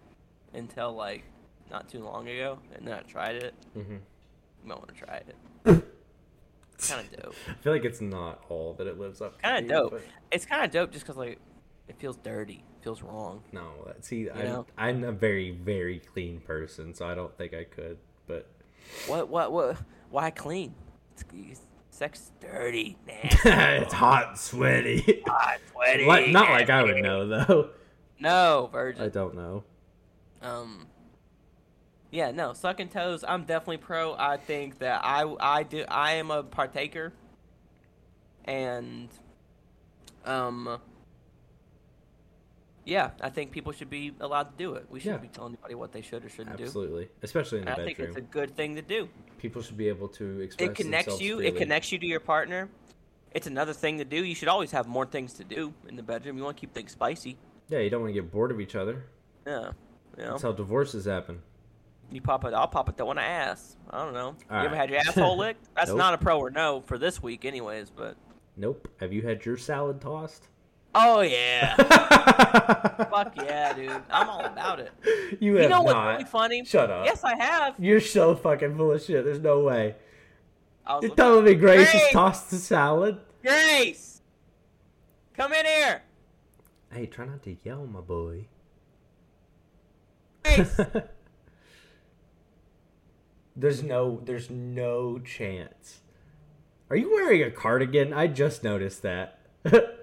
[0.54, 1.24] until like
[1.70, 3.54] not too long ago, and then I tried it.
[3.76, 3.92] Mm-hmm.
[3.92, 4.00] You
[4.64, 5.36] might want to try it.
[6.88, 7.34] Kind of dope.
[7.48, 9.40] I feel like it's not all that it lives up.
[9.42, 9.90] Kind of dope.
[9.92, 11.38] but- It's kind of dope just because like
[11.88, 13.42] it feels dirty, feels wrong.
[13.52, 14.66] No, see, I, know?
[14.78, 17.98] I'm a very, very clean person, so I don't think I could.
[18.26, 18.46] But
[19.08, 19.28] What?
[19.28, 19.52] What?
[19.52, 19.76] What?
[20.10, 20.74] Why clean?
[21.12, 21.60] It's, it's,
[21.90, 25.22] sex dirty, it's hot, and sweaty.
[25.26, 26.06] hot, sweaty.
[26.06, 27.70] Like- not like I would know though.
[28.18, 29.02] No, virgin.
[29.02, 29.64] I don't know.
[30.42, 30.86] Um.
[32.10, 33.24] Yeah, no, sucking toes.
[33.26, 34.14] I'm definitely pro.
[34.14, 37.12] I think that I I do I am a partaker,
[38.44, 39.08] and
[40.24, 40.80] um.
[42.90, 44.84] Yeah, I think people should be allowed to do it.
[44.90, 45.28] We shouldn't Yeah.
[45.28, 46.64] be telling anybody what they should or shouldn't do.
[46.64, 48.16] Absolutely, especially in the And I think bedroom.
[48.16, 49.08] it's a good thing to do.
[49.38, 51.38] People should be able to express It connects you.
[51.40, 52.68] It connects you to your partner.
[53.32, 54.24] It's another thing to do.
[54.24, 56.36] You should always have more things to do in the bedroom.
[56.36, 57.38] You want to keep things spicy.
[57.68, 59.04] Yeah, you don't want to get bored of each other.
[59.46, 59.70] Yeah,
[60.18, 60.30] you know.
[60.32, 61.42] That's how divorces happen.
[62.10, 62.52] You pop it.
[62.54, 63.76] I'll pop it in the ass.
[63.88, 64.34] I don't know.
[64.50, 65.64] you All ever had your asshole licked?
[65.76, 65.98] That's Nope.
[65.98, 67.90] not a pro or no for this week, anyways.
[67.90, 68.16] But
[68.56, 68.88] Nope.
[68.98, 70.48] Have you had your salad tossed?
[70.94, 71.74] Oh yeah,
[73.10, 73.90] fuck yeah, dude.
[74.10, 74.92] I'm all about it.
[75.40, 76.08] You You have know what's not.
[76.12, 76.64] really funny?
[76.64, 77.04] Shut up.
[77.06, 77.74] Yes, I have.
[77.78, 79.24] You're so fucking full of shit.
[79.24, 79.96] There's no way.
[81.02, 82.12] You're telling me Grace has Grace!
[82.12, 83.18] tossed the salad?
[83.42, 84.20] Grace,
[85.34, 86.02] come in here.
[86.92, 88.46] Hey, try not to yell, my boy.
[90.44, 90.80] Grace.
[93.56, 96.00] there's no there's no chance.
[96.88, 98.12] Are you wearing a cardigan?
[98.12, 99.38] I just noticed that.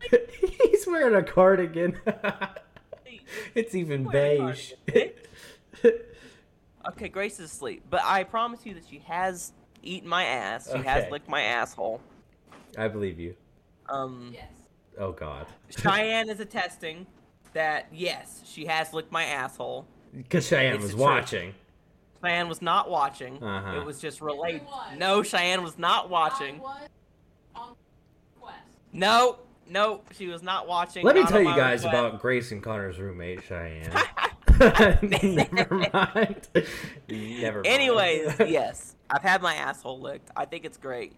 [0.62, 1.98] He's wearing a cardigan.
[3.54, 4.72] it's even beige.
[6.88, 10.70] okay, Grace is asleep, but I promise you that she has eaten my ass.
[10.70, 12.00] She has licked my asshole.
[12.78, 13.34] I believe you.
[13.88, 14.30] Um.
[14.32, 14.50] Yes.
[14.98, 15.46] Oh god.
[15.70, 17.06] Cheyenne is attesting
[17.52, 19.86] that yes, she has licked my asshole.
[20.14, 21.06] Because Cheyenne It's was the truth.
[21.06, 21.54] watching.
[22.22, 23.42] Cheyenne was not watching.
[23.42, 23.80] Uh-huh.
[23.80, 24.62] It was just relayed.
[24.64, 24.98] was.
[24.98, 26.56] No, Cheyenne was not watching.
[26.56, 26.88] I was
[27.54, 27.74] on
[28.40, 28.58] quest.
[28.92, 29.38] No,
[29.70, 31.04] no, she was not watching.
[31.04, 33.90] Let me tell you guys about Grace and Connor's roommate, Cheyenne.
[34.60, 36.48] Never mind.
[37.08, 37.66] Never mind.
[37.66, 40.30] Anyways, yes, I've had my asshole licked.
[40.36, 41.14] I think it's great.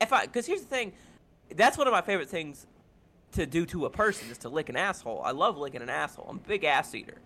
[0.00, 0.92] If I, because here's the thing,
[1.54, 2.66] that's one of my favorite things
[3.32, 5.20] to do to a person is to lick an asshole.
[5.24, 6.26] I love licking an asshole.
[6.28, 7.18] I'm a big ass eater.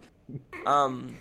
[0.67, 1.17] Um,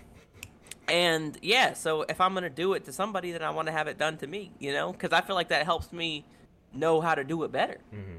[0.88, 3.88] and yeah, so if I'm gonna do it to somebody, then I want to have
[3.88, 4.52] it done to me.
[4.58, 6.26] You know, because I feel like that helps me
[6.74, 7.78] know how to do it better.
[7.94, 8.19] Mhm.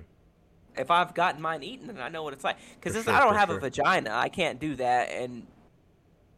[0.77, 2.57] If I've gotten mine eaten, then I know what it's like.
[2.81, 3.59] Because For I don't have sure.
[3.59, 5.47] a vagina, I can't do that and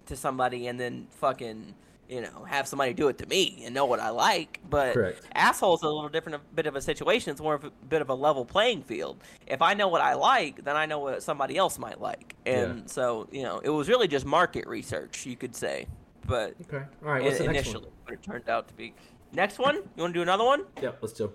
[0.07, 1.75] to somebody and then fucking
[2.09, 4.59] you know have somebody do it to me and know what I like.
[4.69, 5.23] But Correct.
[5.35, 7.31] asshole's a little different, a bit of a situation.
[7.31, 9.19] It's more of a bit of a level playing field.
[9.47, 12.79] If I know what I like, then I know what somebody else might like, and
[12.81, 12.87] Yeah.
[12.87, 15.87] so you know it was really just market research, you could say.
[16.27, 16.85] But Okay.
[17.05, 17.23] All right.
[17.23, 17.93] What's the next initially, one?
[18.05, 18.95] but it turned out to be
[19.33, 19.77] next one.
[19.77, 20.65] You want to do another one?
[20.83, 21.33] Yeah, let's do.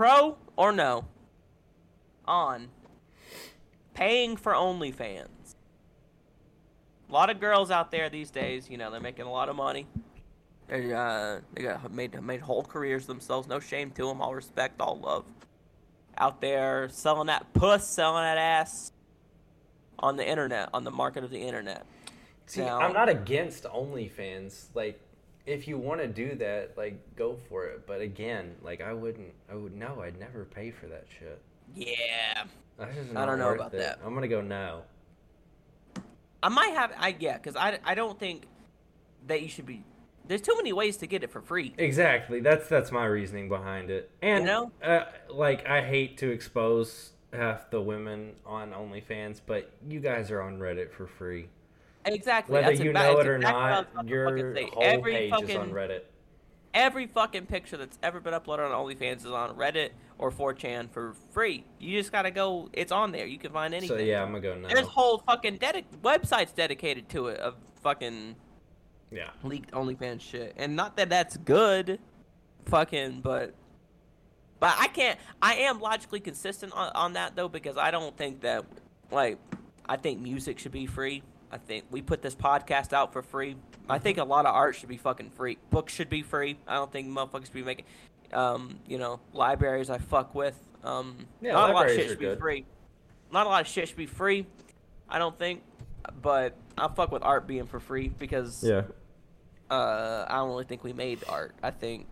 [0.00, 1.04] Pro or no
[2.24, 2.68] on
[3.92, 5.56] paying for OnlyFans.
[7.06, 9.56] A lot of girls out there these days, you know, they're making a lot of
[9.56, 9.86] money.
[10.68, 13.46] They uh, they got made made whole careers themselves.
[13.46, 14.22] No shame to them.
[14.22, 15.26] All respect, all love.
[16.16, 18.92] Out there selling that puss, selling that ass
[19.98, 21.84] on the internet, on the market of the internet.
[22.46, 24.68] See, Now- I'm not against OnlyFans.
[24.72, 24.98] Like,
[25.46, 27.86] if you want to do that, like, go for it.
[27.86, 29.32] But again, like, I wouldn't.
[29.50, 30.02] I would no.
[30.02, 31.40] I'd never pay for that shit.
[31.74, 32.44] Yeah,
[32.78, 33.78] I don't know about it.
[33.78, 34.00] that.
[34.04, 34.82] I'm gonna go no.
[36.42, 36.92] I might have.
[36.98, 38.46] I yeah, because I I don't think
[39.26, 39.84] that you should be.
[40.26, 41.74] There's too many ways to get it for free.
[41.76, 42.40] Exactly.
[42.40, 44.10] That's that's my reasoning behind it.
[44.22, 44.72] And You know?
[44.82, 50.40] uh, like, I hate to expose half the women on OnlyFans, but you guys are
[50.40, 51.48] on Reddit for free.
[52.04, 52.54] Exactly.
[52.54, 55.12] Whether that's you know it or exactly what I was not, your fucking whole every
[55.12, 56.00] page fucking, is on Reddit.
[56.72, 61.14] Every fucking picture that's ever been uploaded on OnlyFans is on Reddit or 4chan for
[61.32, 61.64] free.
[61.78, 62.68] You just gotta go.
[62.72, 63.26] It's on there.
[63.26, 63.98] You can find anything.
[63.98, 64.68] So yeah, I'm gonna go now.
[64.68, 68.36] There's whole fucking dedi- websites dedicated to it of fucking
[69.10, 69.30] yeah.
[69.42, 70.54] leaked OnlyFans shit.
[70.56, 71.98] And not that that's good,
[72.66, 73.54] fucking, but
[74.60, 75.18] but I can't.
[75.42, 78.64] I am logically consistent on, on that though because I don't think that
[79.10, 79.38] like
[79.88, 81.22] I think music should be free.
[81.52, 83.56] I think we put this podcast out for free.
[83.88, 85.58] I think a lot of art should be fucking free.
[85.70, 86.56] Books should be free.
[86.66, 87.86] I don't think motherfuckers should be making,
[88.32, 90.56] um, you know, libraries I fuck with.
[90.84, 92.64] Um, Yeah, not a lot of shit should be free.
[93.32, 94.46] Not a lot of shit should be free.
[95.08, 95.62] I don't think,
[96.22, 98.82] but I fuck with art being for free because Yeah.
[99.70, 101.54] uh, I don't really think we made art.
[101.62, 102.06] I think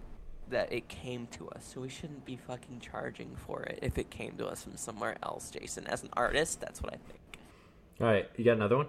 [0.51, 4.11] that it came to us, so we shouldn't be fucking charging for it if it
[4.11, 5.86] came to us from somewhere else, Jason.
[5.86, 7.18] As an artist, that's what I think.
[8.01, 8.86] All right, you got another one?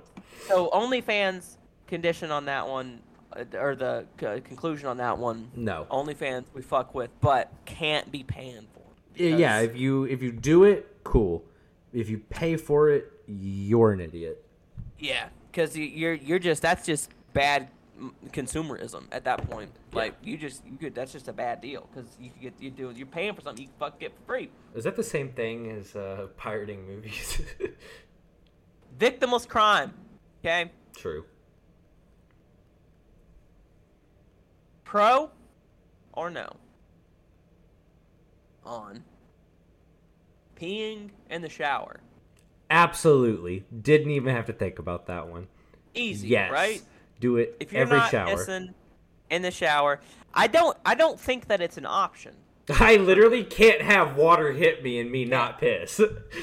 [0.48, 1.56] So OnlyFans
[1.88, 3.00] condition on that one.
[3.36, 5.52] uh, or the c- conclusion on that one.
[5.56, 5.88] No.
[5.92, 8.82] OnlyFans we fuck with, but can't be paying for.
[9.16, 11.44] Yeah, yeah, if you if you do it, cool.
[11.94, 14.44] If you pay for it, you're an idiot.
[15.00, 17.70] Yeah, because you're you're just that's just bad
[18.32, 19.72] consumerism at that point.
[19.92, 22.70] Like you just you could that's just a bad deal because you could get you
[22.72, 24.50] do you're paying for something you fuck get for free.
[24.76, 27.42] Is that the same thing as uh, pirating movies?
[29.00, 29.94] Victimless crime.
[30.42, 31.26] Okay, True.
[34.84, 35.30] pro
[36.14, 36.50] or no
[38.66, 39.04] on
[40.60, 42.00] peeing in the shower.
[42.72, 43.64] Absolutely.
[43.82, 45.48] Didn't even have to think about that one.
[45.94, 46.52] Easy, Yes.
[46.52, 46.82] right?
[47.20, 48.36] Do it If you're every not shower.
[48.36, 48.74] pissing
[49.30, 50.00] in the shower,
[50.34, 52.36] I don't I don't think that it's an option.
[52.70, 56.02] I literally can't have water hit me and me not piss.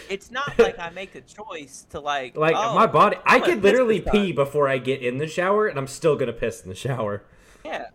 [0.08, 3.42] It's not like I make a choice to like like oh, my body, I I'm
[3.42, 6.68] could literally pee before I get in the shower, and I'm still gonna piss in
[6.68, 7.22] the shower.
[7.64, 7.86] Yeah.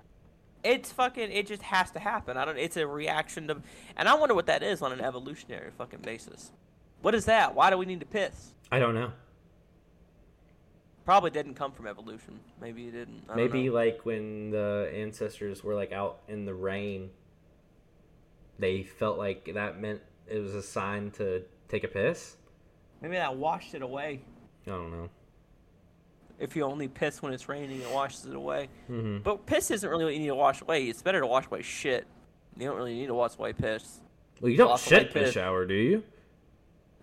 [0.63, 2.38] It's fucking it just has to happen.
[2.38, 3.57] I don't it's a reaction to
[3.97, 6.51] and I wonder what that is on an evolutionary fucking basis.
[7.01, 7.55] What is that?
[7.55, 8.51] Why do we need to piss?
[8.71, 9.11] I don't know.
[11.03, 12.39] Probably didn't come from evolution.
[12.61, 13.23] Maybe it didn't.
[13.36, 13.73] Maybe know.
[13.73, 17.09] like when the ancestors were like out in the rain,
[18.62, 22.38] they felt like that meant it was a sign to take a piss.
[23.01, 24.22] maybe that washed it away.
[24.66, 25.09] I don't know.
[26.39, 28.70] If you only piss when it's raining, it washes it away.
[28.88, 30.86] hmm But piss isn't really what you need to wash away.
[30.86, 32.05] It's better to wash away shit.
[32.57, 33.99] You don't really need to wash away piss.
[34.39, 36.03] Well, you don't shit in the shower, do you?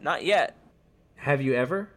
[0.00, 0.56] Not yet.
[1.16, 1.88] Have you ever?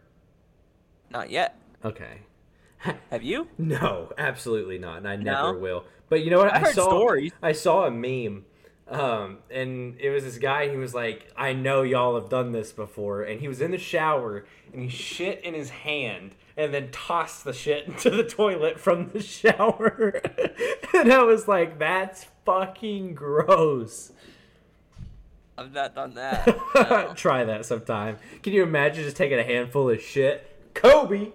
[1.09, 1.57] Not yet.
[1.86, 2.22] Okay.
[3.12, 3.47] Have you?
[3.57, 5.24] No, absolutely not, and I No?
[5.47, 5.86] never will.
[6.09, 6.53] But you know what?
[6.53, 7.32] I've I saw stories.
[7.41, 8.45] I saw a meme,
[8.92, 10.70] um, and it was this guy.
[10.70, 13.78] He was like, "I know y'all have done this before," and he was in the
[13.78, 18.80] shower and he shit in his hand and then tossed the shit into the toilet
[18.80, 20.22] from the shower,
[20.94, 24.12] and I was like, "That's fucking gross."
[25.58, 26.48] I've not done that.
[26.76, 27.14] No.
[27.16, 28.18] Try that sometime.
[28.42, 30.74] Can you imagine just taking a handful of shit?
[30.74, 31.32] Kobe.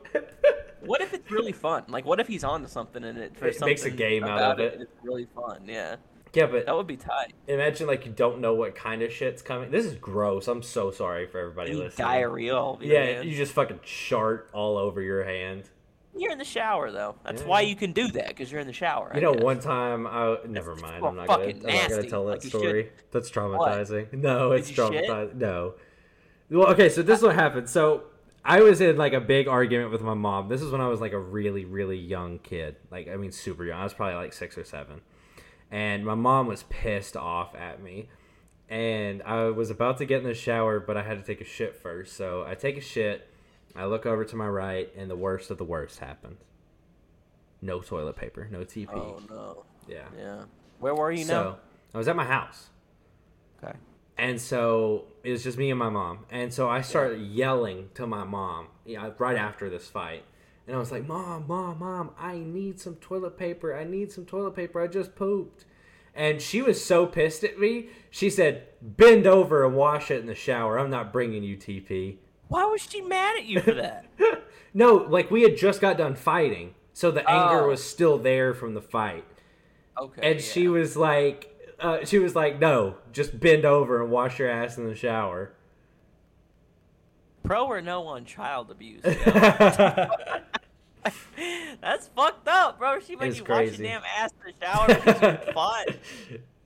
[0.80, 1.84] What if it's really fun?
[1.88, 4.80] Like, what if he's onto something and it It makes a game out of it.
[4.80, 5.62] It's really fun.
[5.66, 5.96] Yeah,
[6.36, 7.32] yeah, but that would be tight.
[7.48, 9.70] Imagine like you don't know what kind of shit's coming.
[9.70, 10.46] This is gross.
[10.48, 12.06] I'm so sorry for everybody Eat listening.
[12.06, 12.54] diarrhea.
[12.54, 13.28] all over Yeah, hand.
[13.28, 15.64] you just fucking shart all over your hand.
[16.18, 17.14] You're in the shower though.
[17.24, 17.48] That's Yeah.
[17.48, 19.10] why you can do that because you're in the shower.
[19.14, 19.42] You I know, guess.
[19.42, 21.04] one time I never mind.
[21.04, 21.44] I'm not gonna.
[21.44, 22.90] I'm not gonna tell that Like, you story.
[23.10, 24.12] That's traumatizing.
[24.12, 25.04] No, it's you shit?
[25.10, 25.34] traumatizing.
[25.34, 25.74] No.
[26.50, 27.68] Well, okay, so this is what happened.
[27.68, 28.04] So
[28.44, 30.48] I was in like a big argument with my mom.
[30.48, 32.76] This is when I was like a really, really young kid.
[32.90, 33.80] Like I mean, super young.
[33.80, 35.00] I was probably like six or seven,
[35.70, 38.08] and my mom was pissed off at me.
[38.68, 41.44] And I was about to get in the shower, but I had to take a
[41.44, 42.16] shit first.
[42.16, 43.30] So I take a shit.
[43.76, 46.38] I look over to my right, and the worst of the worst happened.
[47.62, 48.88] No toilet paper, no TP.
[48.92, 49.64] Oh no.
[49.86, 50.06] Yeah.
[50.18, 50.44] Yeah.
[50.78, 51.58] Where were you so now?
[51.94, 52.70] I was at my house.
[53.62, 53.76] Okay.
[54.18, 56.20] And so it was just me and my mom.
[56.30, 60.24] And so I started yelling to my mom yeah, right after this fight.
[60.66, 63.76] And I was like, Mom, Mom, Mom, I need some toilet paper.
[63.76, 64.80] I need some toilet paper.
[64.80, 65.64] I just pooped.
[66.14, 67.88] And she was so pissed at me.
[68.10, 70.78] She said, Bend over and wash it in the shower.
[70.78, 72.16] I'm not bringing you TP.
[72.48, 74.06] Why was she mad at you for that?
[74.74, 76.74] No, like we had just got done fighting.
[76.92, 77.68] So the anger Oh.
[77.68, 79.24] was still there from the fight.
[79.98, 80.32] Okay.
[80.32, 81.50] And she was like,
[81.80, 85.54] uh, she was like, no, just bend over and wash your ass in the shower.
[87.46, 89.02] Pro or no on child abuse.
[91.80, 92.98] That's fucked up, bro.
[93.00, 93.82] She made It's you wash crazy.
[93.84, 95.84] your damn ass in the shower because you're fun.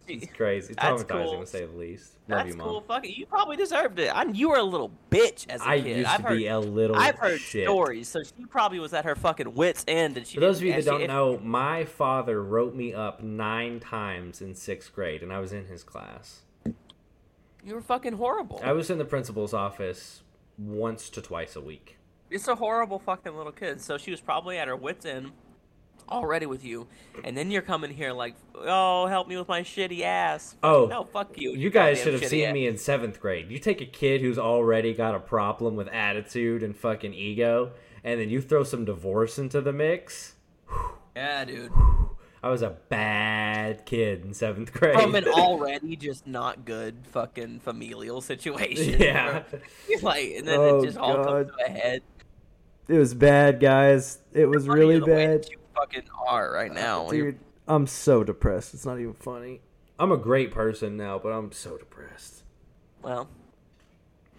[0.08, 0.74] it's crazy.
[0.80, 1.40] That's Traumatizing cool.
[1.40, 2.12] to say the least.
[2.28, 2.68] Love That's you, mom.
[2.68, 2.80] cool.
[2.82, 3.18] Fuck it.
[3.18, 4.08] You probably deserved it.
[4.08, 5.98] I, you were a little bitch as a I kid.
[5.98, 7.66] used I've to heard, be a little I've heard shit.
[7.66, 10.36] stories, so she probably was at her fucking wits end, and she.
[10.36, 14.40] For those of you that don't she- know, my father wrote me up nine times
[14.40, 16.42] in sixth grade, and I was in his class.
[16.64, 18.60] you were fucking horrible.
[18.64, 20.22] I was in the principal's office
[20.60, 21.96] once to twice a week.
[22.30, 23.80] It's a horrible fucking little kid.
[23.80, 25.32] So she was probably at her wits end
[26.08, 26.88] already with you,
[27.24, 30.56] and then you're coming here like, oh, help me with my shitty ass.
[30.62, 31.54] Oh, no, fuck you.
[31.54, 32.54] You guys should have seen ass.
[32.54, 33.50] me in seventh grade.
[33.50, 38.20] You take a kid who's already got a problem with attitude and fucking ego, and
[38.20, 40.34] then you throw some divorce into the mix.
[41.14, 41.72] Yeah, dude.
[42.42, 44.98] I was a bad kid in seventh grade.
[44.98, 48.98] From an already just not good fucking familial situation.
[49.00, 49.42] Yeah.
[50.02, 51.26] like, and then Oh, it just all God.
[51.26, 52.02] comes to a head.
[52.88, 54.18] it was bad, guys.
[54.32, 55.42] It was Funny really the way bad.
[55.44, 57.06] that you fucking are right now.
[57.06, 58.72] when you're- Dude, I'm so depressed.
[58.74, 59.60] It's not even funny.
[59.98, 62.42] I'm a great person now, but I'm so depressed.
[63.02, 63.28] Well,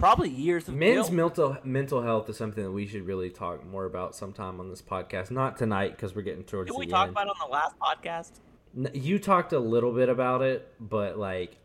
[0.01, 1.11] probably years of Men's guilt.
[1.11, 4.81] mental mental health is something that we should really talk more about sometime on this
[4.81, 5.31] podcast.
[5.31, 6.91] Not tonight because we're getting towards Did we end.
[6.91, 8.31] talk about it on the last podcast?
[8.93, 11.57] You talked a little bit about it, but like,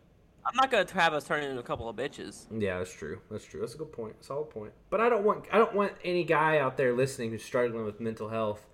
[0.44, 2.46] I'm not gonna have us turn into a couple of bitches.
[2.50, 3.20] yeah, that's true.
[3.30, 3.60] That's true.
[3.60, 4.22] That's a good point.
[4.24, 4.72] Solid point.
[4.90, 8.00] But I don't want I don't want any guy out there listening who's struggling with
[8.00, 8.64] mental health.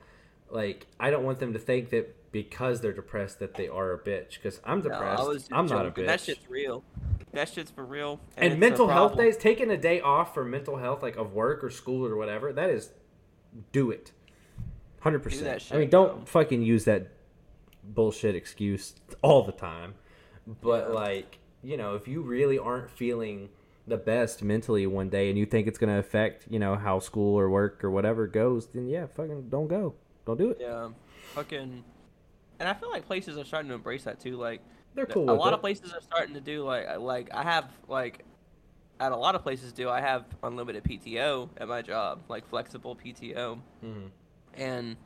[0.50, 3.98] Like, I don't want them to think that because they're depressed that they are a
[3.98, 4.34] bitch.
[4.34, 5.26] Because I'm No, depressed.
[5.28, 6.06] Was I'm not a bitch.
[6.06, 6.82] That shit's real.
[7.32, 8.20] That shit's for real.
[8.36, 11.32] and it's a mental health days, taking a day off for mental health, like of
[11.32, 12.90] work or school or whatever, that is,
[13.70, 14.12] do it,
[15.00, 15.62] hundred percent.
[15.62, 17.08] shit, I mean, don't fucking use that
[17.84, 19.94] bullshit excuse all the time.
[20.46, 20.94] But Yeah.
[20.94, 23.48] like, you know, if you really aren't feeling
[23.86, 27.38] the best mentally one day, and you think it's gonna affect, you know, how school
[27.38, 29.94] or work or whatever goes, then yeah, fucking don't go,
[30.26, 30.58] don't do it.
[30.60, 30.88] Yeah,
[31.34, 31.82] fucking.
[32.60, 34.36] And I feel like places are starting to embrace that too.
[34.36, 34.60] Like
[34.94, 35.54] They're cool a lot it.
[35.54, 38.24] of places are starting to do like like I have like
[39.00, 42.94] at a lot of places do I have unlimited PTO at my job, like flexible
[42.94, 44.10] PTO, Mhm.
[44.54, 44.96] and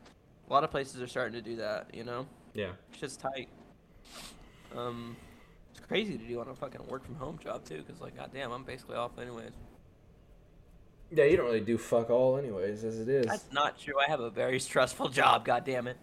[0.49, 1.95] a lot of places are starting to do that.
[1.95, 2.73] You know, Yeah.
[2.91, 3.49] it's just tight.
[4.77, 5.17] Um,
[5.71, 8.53] it's crazy to do on a fucking work from home job too, because like goddamn,
[8.53, 9.53] I'm basically off anyways.
[11.11, 13.27] Yeah, you don't really do fuck all, anyways, as it is.
[13.27, 13.95] That's not true.
[13.99, 15.45] I have a very stressful job.
[15.45, 15.97] God damn it.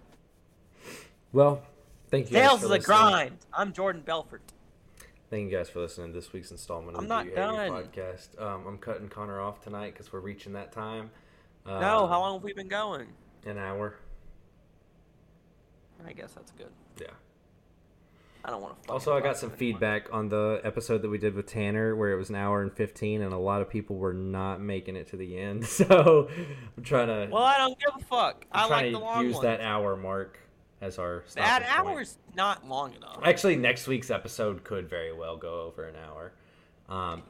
[1.34, 1.64] Well,
[2.10, 2.38] thank you.
[2.38, 3.40] for is a grind.
[3.52, 4.54] I'm Jordan Belfort.
[5.32, 7.36] Thank you guys for listening to this week's installment of I'm the not Do You
[7.36, 7.70] Hate Me done.
[7.72, 8.40] podcast.
[8.40, 11.10] Um, I'm cutting Connor off tonight because we're reaching that time.
[11.66, 13.08] Um, no, how long have we been going?
[13.48, 13.96] An hour.
[16.06, 16.70] I guess that's good.
[17.02, 17.08] Yeah.
[18.46, 18.92] I don't want to.
[18.92, 22.18] Also, I got some feedback on the episode that we did with Tanner, where it
[22.18, 25.18] was an hour and fifteen, and a lot of people were not making it to
[25.18, 25.66] the end.
[25.68, 26.30] So
[26.78, 27.34] I'm trying to.
[27.34, 28.46] Well, I don't give a fuck.
[28.52, 30.38] I'm I like the to long use that hour mark
[30.84, 31.24] as our.
[31.36, 31.98] That stopping point.
[31.98, 33.20] hour's not long enough.
[33.24, 36.34] Actually, next week's episode could very well go over an hour.
[36.90, 37.24] Um,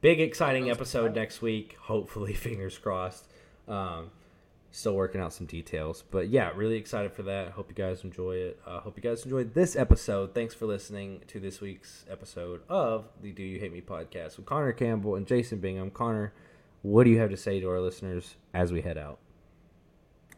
[0.00, 1.76] big exciting episode next week.
[1.82, 3.26] Hopefully, fingers crossed.
[3.66, 4.10] Um,
[4.70, 7.52] still working out some details, but yeah, really excited for that.
[7.52, 8.60] Hope you guys enjoy it.
[8.66, 10.34] Uh, hope you guys enjoyed this episode.
[10.34, 14.46] Thanks for listening to this week's episode of the Do You Hate Me podcast with
[14.46, 15.90] Connor Campbell and Jason Bingham.
[15.90, 16.32] Connor,
[16.82, 19.18] what do you have to say to our listeners as we head out?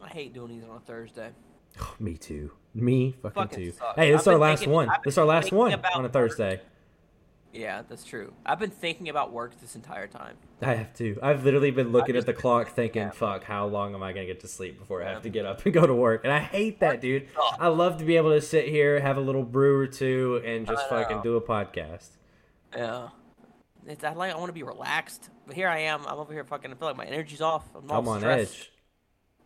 [0.01, 1.29] I hate doing these on a Thursday.
[1.99, 2.51] Me too.
[2.75, 3.71] Me fucking, Fucking too.
[3.71, 3.95] sucks.
[3.95, 4.89] Hey, this is our last thinking- one.
[5.03, 6.11] This is our last one on a work.
[6.13, 6.61] Thursday.
[7.51, 8.33] Yeah, that's true.
[8.43, 10.37] I've been thinking about work this entire time.
[10.59, 11.19] I have to.
[11.21, 13.09] I've literally been looking at the clock thinking, yeah.
[13.11, 15.45] fuck, how long am I going to get to sleep before I have to get
[15.45, 16.23] up and go to work?
[16.23, 17.27] And I hate that, dude.
[17.59, 20.65] I love to be able to sit here, have a little brew or two, and
[20.65, 22.07] just fucking do a podcast.
[22.75, 23.09] Yeah.
[23.85, 26.07] It's I like I want to be relaxed, but here I am.
[26.07, 26.71] I'm over here fucking.
[26.71, 27.65] I feel like my energy's off.
[27.75, 28.53] I'm, I'm on stressed.
[28.55, 28.71] edge.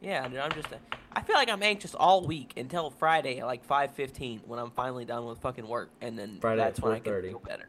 [0.02, 0.40] Yeah, dude.
[0.40, 0.68] I'm just.
[1.14, 5.06] I feel like I'm anxious all week until Friday at like 5:15 when I'm finally
[5.06, 7.68] done with fucking work, and then Friday at that's when I can feel better.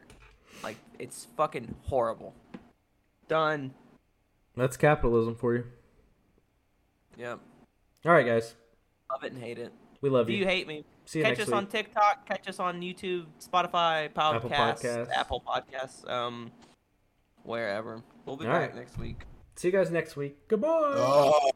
[0.63, 2.35] Like it's fucking horrible.
[3.27, 3.73] Done.
[4.55, 5.65] That's capitalism for you.
[7.17, 7.39] Yep.
[8.05, 8.55] All right, guys.
[9.11, 9.73] Love it and hate it.
[10.01, 10.39] We love Do you.
[10.39, 10.85] you hate me?
[11.05, 11.55] See you catch next us week.
[11.55, 12.25] on TikTok.
[12.27, 15.09] Catch us on YouTube, Spotify, Podcasts, Apple Podcasts.
[15.11, 16.51] Apple Podcasts, um,
[17.43, 18.01] wherever.
[18.25, 18.75] We'll be All back right.
[18.75, 19.23] next week.
[19.55, 20.47] See you guys next week.
[20.47, 20.67] Goodbye.
[20.69, 21.49] Oh.